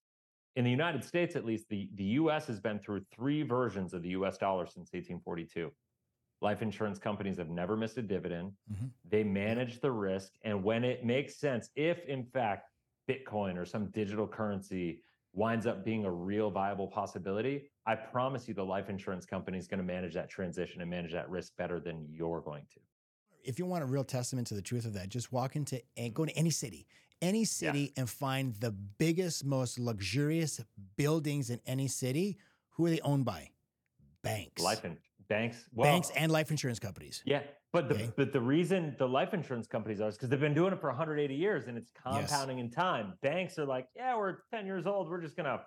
[0.57, 4.01] In the United States, at least, the, the US has been through three versions of
[4.01, 5.71] the US dollar since 1842.
[6.41, 8.51] Life insurance companies have never missed a dividend.
[8.71, 8.89] Mhm.
[9.07, 10.33] They manage the risk.
[10.43, 12.69] And when it makes sense, if in fact
[13.09, 15.03] Bitcoin or some digital currency
[15.33, 19.65] winds up being a real viable possibility, I promise you the life insurance company is
[19.65, 22.79] going to manage that transition and manage that risk better than you're going to.
[23.43, 26.13] If you want a real testament to the truth of that, just walk into and
[26.13, 26.85] go to any city,
[27.21, 30.59] any city, and find the biggest, most luxurious
[30.97, 32.37] buildings in any city.
[32.71, 33.51] Who are they owned by?
[34.21, 34.61] Banks.
[34.61, 34.97] Life and
[35.29, 37.21] banks, well, Banks and life insurance companies.
[37.25, 38.11] Yeah, but the Okay.
[38.17, 40.89] but the reason the life insurance companies are is because they've been doing it for
[40.89, 43.13] 180 years and it's compounding in time.
[43.21, 45.09] Banks are like, yeah, we're 10 years old.
[45.09, 45.61] We're just gonna.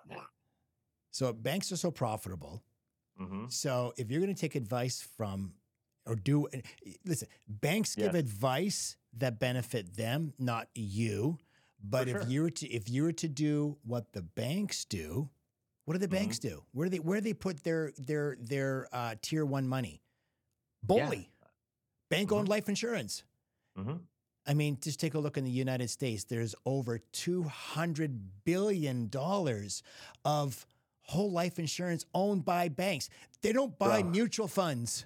[1.11, 2.63] So banks are so profitable.
[3.19, 3.51] Mhm.
[3.51, 5.53] So if you're going to take advice from
[6.05, 6.47] or do
[7.05, 8.15] listen, banks give Yes.
[8.15, 11.37] advice that benefit them, not you.
[11.83, 15.29] But if you were to if you were to do what the banks do,
[15.85, 16.55] what do the banks Mm-hmm.
[16.55, 16.65] do?
[16.71, 20.01] Where do they where do they put their their their uh, tier one money?
[21.21, 21.27] Yeah.
[22.09, 23.23] Bank owned life insurance.
[23.77, 24.01] Mhm.
[24.45, 26.23] I mean, just take a look in the United States.
[26.23, 29.09] There's over $200 billion
[30.25, 30.65] of
[31.03, 33.09] whole life insurance owned by banks.
[33.41, 34.11] They don't buy Bro.
[34.11, 35.05] mutual funds.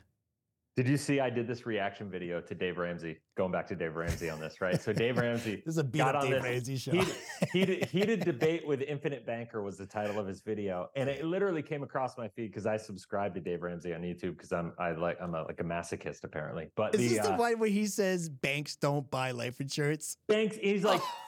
[0.76, 3.18] Did you see I did this reaction video to Dave Ramsey?
[3.38, 4.82] Going back to Dave Ramsey on this, right?
[4.82, 6.91] So Dave Ramsey This is a beat got on Dave this Ramsey show.
[6.91, 7.16] heated,
[7.54, 11.62] heated, heated debate with Infinite Banker was the title of his video, and it literally
[11.62, 14.91] came across my feed because I subscribe to Dave Ramsey on YouTube because I'm I
[14.91, 16.68] like I'm a, like a masochist apparently.
[16.76, 20.18] But Is the, this the uh, one where he says banks don't buy life insurance?
[20.28, 21.02] banks, he's like,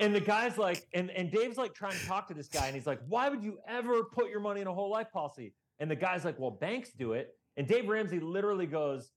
[0.00, 2.74] and the guy's like, and and Dave's like trying to talk to this guy, and
[2.74, 5.52] he's like, why would you ever put your money in a whole life policy?
[5.80, 9.10] And the guy's like, well, banks do it, and Dave Ramsey literally goes,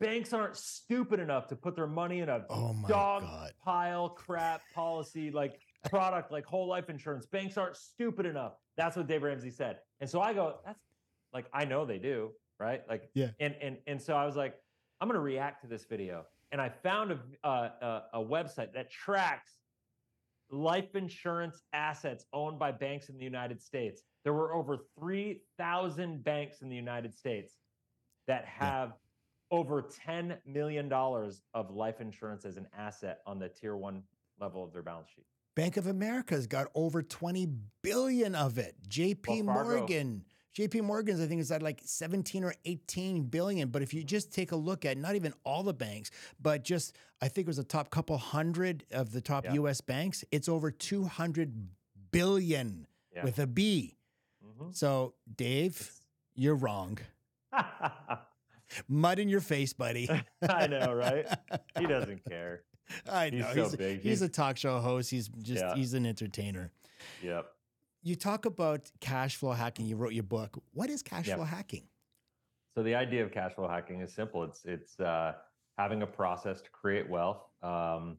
[0.00, 3.52] banks aren't stupid enough to put their money in a Oh dog God.
[3.64, 5.60] pile crap policy like
[5.90, 7.26] product like whole life insurance.
[7.26, 8.52] Banks aren't stupid enough.
[8.76, 9.78] That's what Dave Ramsey said.
[10.00, 10.80] And so I go, that's
[11.32, 12.82] like I know they do, right?
[12.88, 13.28] Like Yeah.
[13.40, 14.54] And and and so I was like,
[15.00, 17.68] I'm gonna react to this video, and I found a uh,
[18.12, 19.52] a, a website that tracks
[20.54, 24.02] life insurance assets owned by banks in the United States.
[24.22, 27.54] There were over 3,000 banks in the United States
[28.26, 28.92] that have
[29.50, 34.02] over $10 million of life insurance as an asset on the tier one
[34.40, 35.26] level of their balance sheet.
[35.54, 37.48] Bank of America's got over 20
[37.82, 38.74] billion of it.
[38.88, 39.78] JP Fargo.
[39.78, 40.24] Morgan.
[40.56, 43.68] JP Morgan's, I think, is at like 17 or 18 billion.
[43.70, 46.94] But if you just take a look at not even all the banks, but just,
[47.20, 49.54] I think it was the top couple hundred of the top Yeah.
[49.54, 51.52] US banks, it's over 200
[52.12, 53.24] billion Yeah.
[53.24, 53.96] with a B.
[54.44, 54.74] Mhm.
[54.74, 55.92] So, Dave,
[56.36, 56.98] you're wrong.
[58.88, 60.08] Mud in your face, buddy.
[60.48, 61.26] I know, right?
[61.78, 62.62] He doesn't care.
[63.10, 63.46] I know.
[63.46, 63.68] He's know.
[63.68, 64.00] so big.
[64.00, 65.10] he's a talk show host.
[65.10, 65.74] He's just, Yeah.
[65.74, 66.70] he's an entertainer.
[67.22, 67.46] Yep.
[68.04, 69.86] You talk about cash flow hacking.
[69.86, 70.62] You wrote your book.
[70.72, 71.36] What is cash Yep.
[71.36, 71.88] flow hacking?
[72.76, 74.44] So the idea of cash flow hacking is simple.
[74.44, 75.32] It's it's uh,
[75.78, 78.18] having a process to create wealth, um,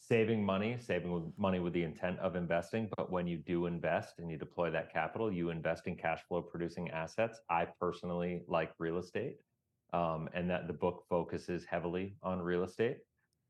[0.00, 2.88] saving money, saving money with the intent of investing.
[2.96, 6.42] But when you do invest and you deploy that capital, you invest in cash flow
[6.42, 7.40] producing assets.
[7.48, 9.36] I personally like real estate,
[9.92, 12.98] um, and that the book focuses heavily on real estate.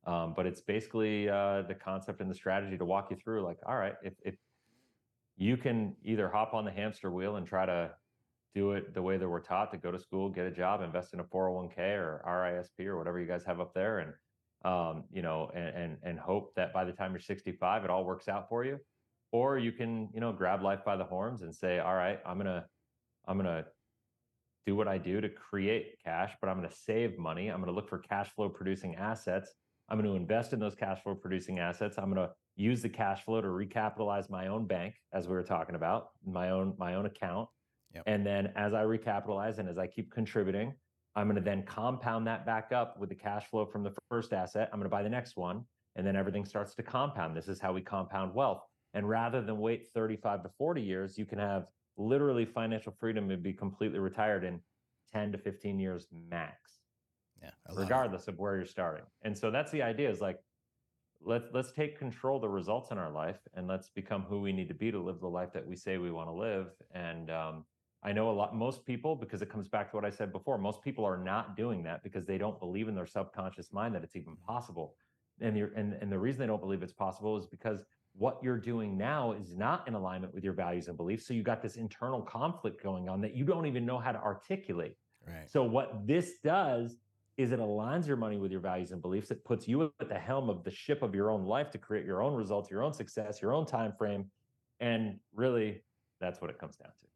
[0.04, 3.42] Um, but it's basically uh, the concept and the strategy to walk you through.
[3.42, 4.34] Like, all right, if if
[5.40, 7.90] you can either hop on the hamster wheel and try to
[8.54, 11.14] do it the way that we're taught to go to school, get a job, invest
[11.14, 14.12] in a 401k or RISP or whatever you guys have up there, and
[14.62, 18.04] um, you know, and, and and hope that by the time you're 65, it all
[18.04, 18.78] works out for you.
[19.32, 22.36] Or you can, you know, grab life by the horns and say, all right, I'm
[22.36, 22.66] gonna,
[23.26, 23.64] I'm gonna
[24.66, 27.48] do what I do to create cash, but I'm gonna save money.
[27.48, 29.54] I'm gonna look for cash flow producing assets.
[29.88, 31.96] I'm to invest in those cash flow producing assets.
[31.98, 35.74] I'm to use the cash flow to recapitalize my own bank, as we were talking
[35.74, 37.48] about, my own my own account.
[37.94, 38.04] Yep.
[38.06, 40.74] And then as I recapitalize and as I keep contributing,
[41.16, 44.32] I'm going to then compound that back up with the cash flow from the first
[44.32, 44.68] asset.
[44.72, 45.64] I'm going to buy the next one,
[45.96, 47.36] and then everything starts to compound.
[47.36, 48.62] This is how we compound wealth.
[48.94, 53.42] And rather than wait 35 to 40 years, you can have literally financial freedom and
[53.42, 54.60] be completely retired in
[55.12, 56.78] 10 to 15 years max
[57.42, 57.80] Yeah, love it.
[57.82, 59.04] regardless of where you're starting.
[59.22, 60.38] And so that's the idea is like
[61.22, 64.52] let's let's take control of the results in our life and let's become who we
[64.52, 66.68] need to be to live the life that we say we want to live.
[66.94, 67.64] And um,
[68.02, 70.56] I know a lot most people because it comes back to what I said before,
[70.56, 74.02] most people are not doing that because they don't believe in their subconscious mind that
[74.02, 74.94] it's even possible.
[75.40, 78.58] And the, and, and the reason they don't believe it's possible is because what you're
[78.58, 81.26] doing now is not in alignment with your values and beliefs.
[81.26, 84.18] So you got this internal conflict going on that you don't even know how to
[84.18, 84.96] articulate.
[85.26, 85.48] Right.
[85.50, 86.96] So what this does
[87.40, 89.30] is it aligns your money with your values and beliefs.
[89.30, 92.04] It puts you at the helm of the ship of your own life to create
[92.04, 94.26] your own results, your own success, your own time frame,
[94.80, 95.82] and really,
[96.20, 97.06] that's what it comes down to.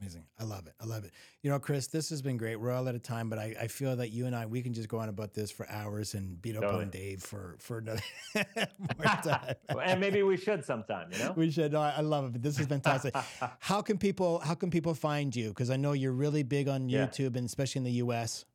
[0.00, 0.24] Amazing.
[0.38, 0.74] I love it.
[0.80, 1.10] I love it.
[1.42, 2.54] You know, Chris, this has been great.
[2.54, 4.72] We're all out of time, but I, I feel that you and I, we can
[4.72, 6.84] just go on about this for hours and beat up Totally.
[6.84, 8.00] on Dave for, for another
[8.36, 9.54] more time.
[9.82, 11.32] and maybe we should sometime, you know.
[11.36, 11.72] we should.
[11.72, 12.32] No, I, love it.
[12.32, 13.12] But this is fantastic.
[13.58, 15.48] how can people, how can people find you?
[15.48, 17.06] Because I know you're really big on Yeah.
[17.06, 18.44] YouTube and especially in the US.
[18.46, 18.54] Yeah.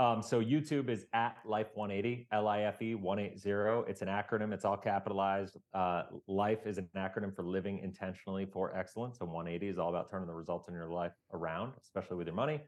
[0.00, 3.88] Um, so YouTube is at Life 180, L I F E 180.
[3.88, 5.56] It's an acronym, it's all capitalized.
[5.72, 9.18] Uh, life is an acronym for living intentionally for excellence.
[9.20, 12.34] And 180 is all about turning the results in your life around, especially with your
[12.34, 12.60] money.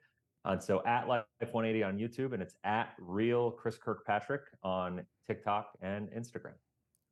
[0.44, 5.70] And so at Life 180 on YouTube, and it's at Real Chris Kirkpatrick on TikTok
[5.82, 6.54] and Instagram.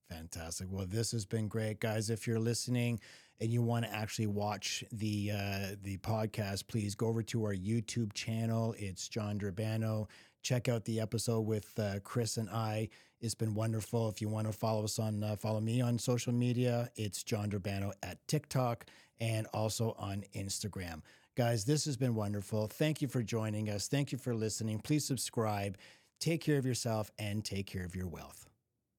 [0.09, 0.69] Fantastic.
[0.71, 2.11] Well, this has been great, guys.
[2.11, 3.01] If you're listening
[3.41, 7.55] and you want to actually watch the uh, the podcast, please go over to our
[7.55, 8.75] YouTube channel.
[8.79, 10.09] It's John Durbano.
[10.43, 12.89] Check out the episode with uh, Chris and I.
[13.21, 14.09] It's been wonderful.
[14.09, 17.49] If you want to follow us on uh, follow me on social media, it's John
[17.49, 18.87] Durbano at TikTok
[19.21, 21.03] and also on Instagram.
[21.37, 22.69] Guys, this has been wonderful.
[22.69, 23.89] Thank you for joining us.
[23.89, 24.79] Thank you for listening.
[24.79, 25.77] Please subscribe
[26.21, 28.54] take care of yourself and take care of your wealth.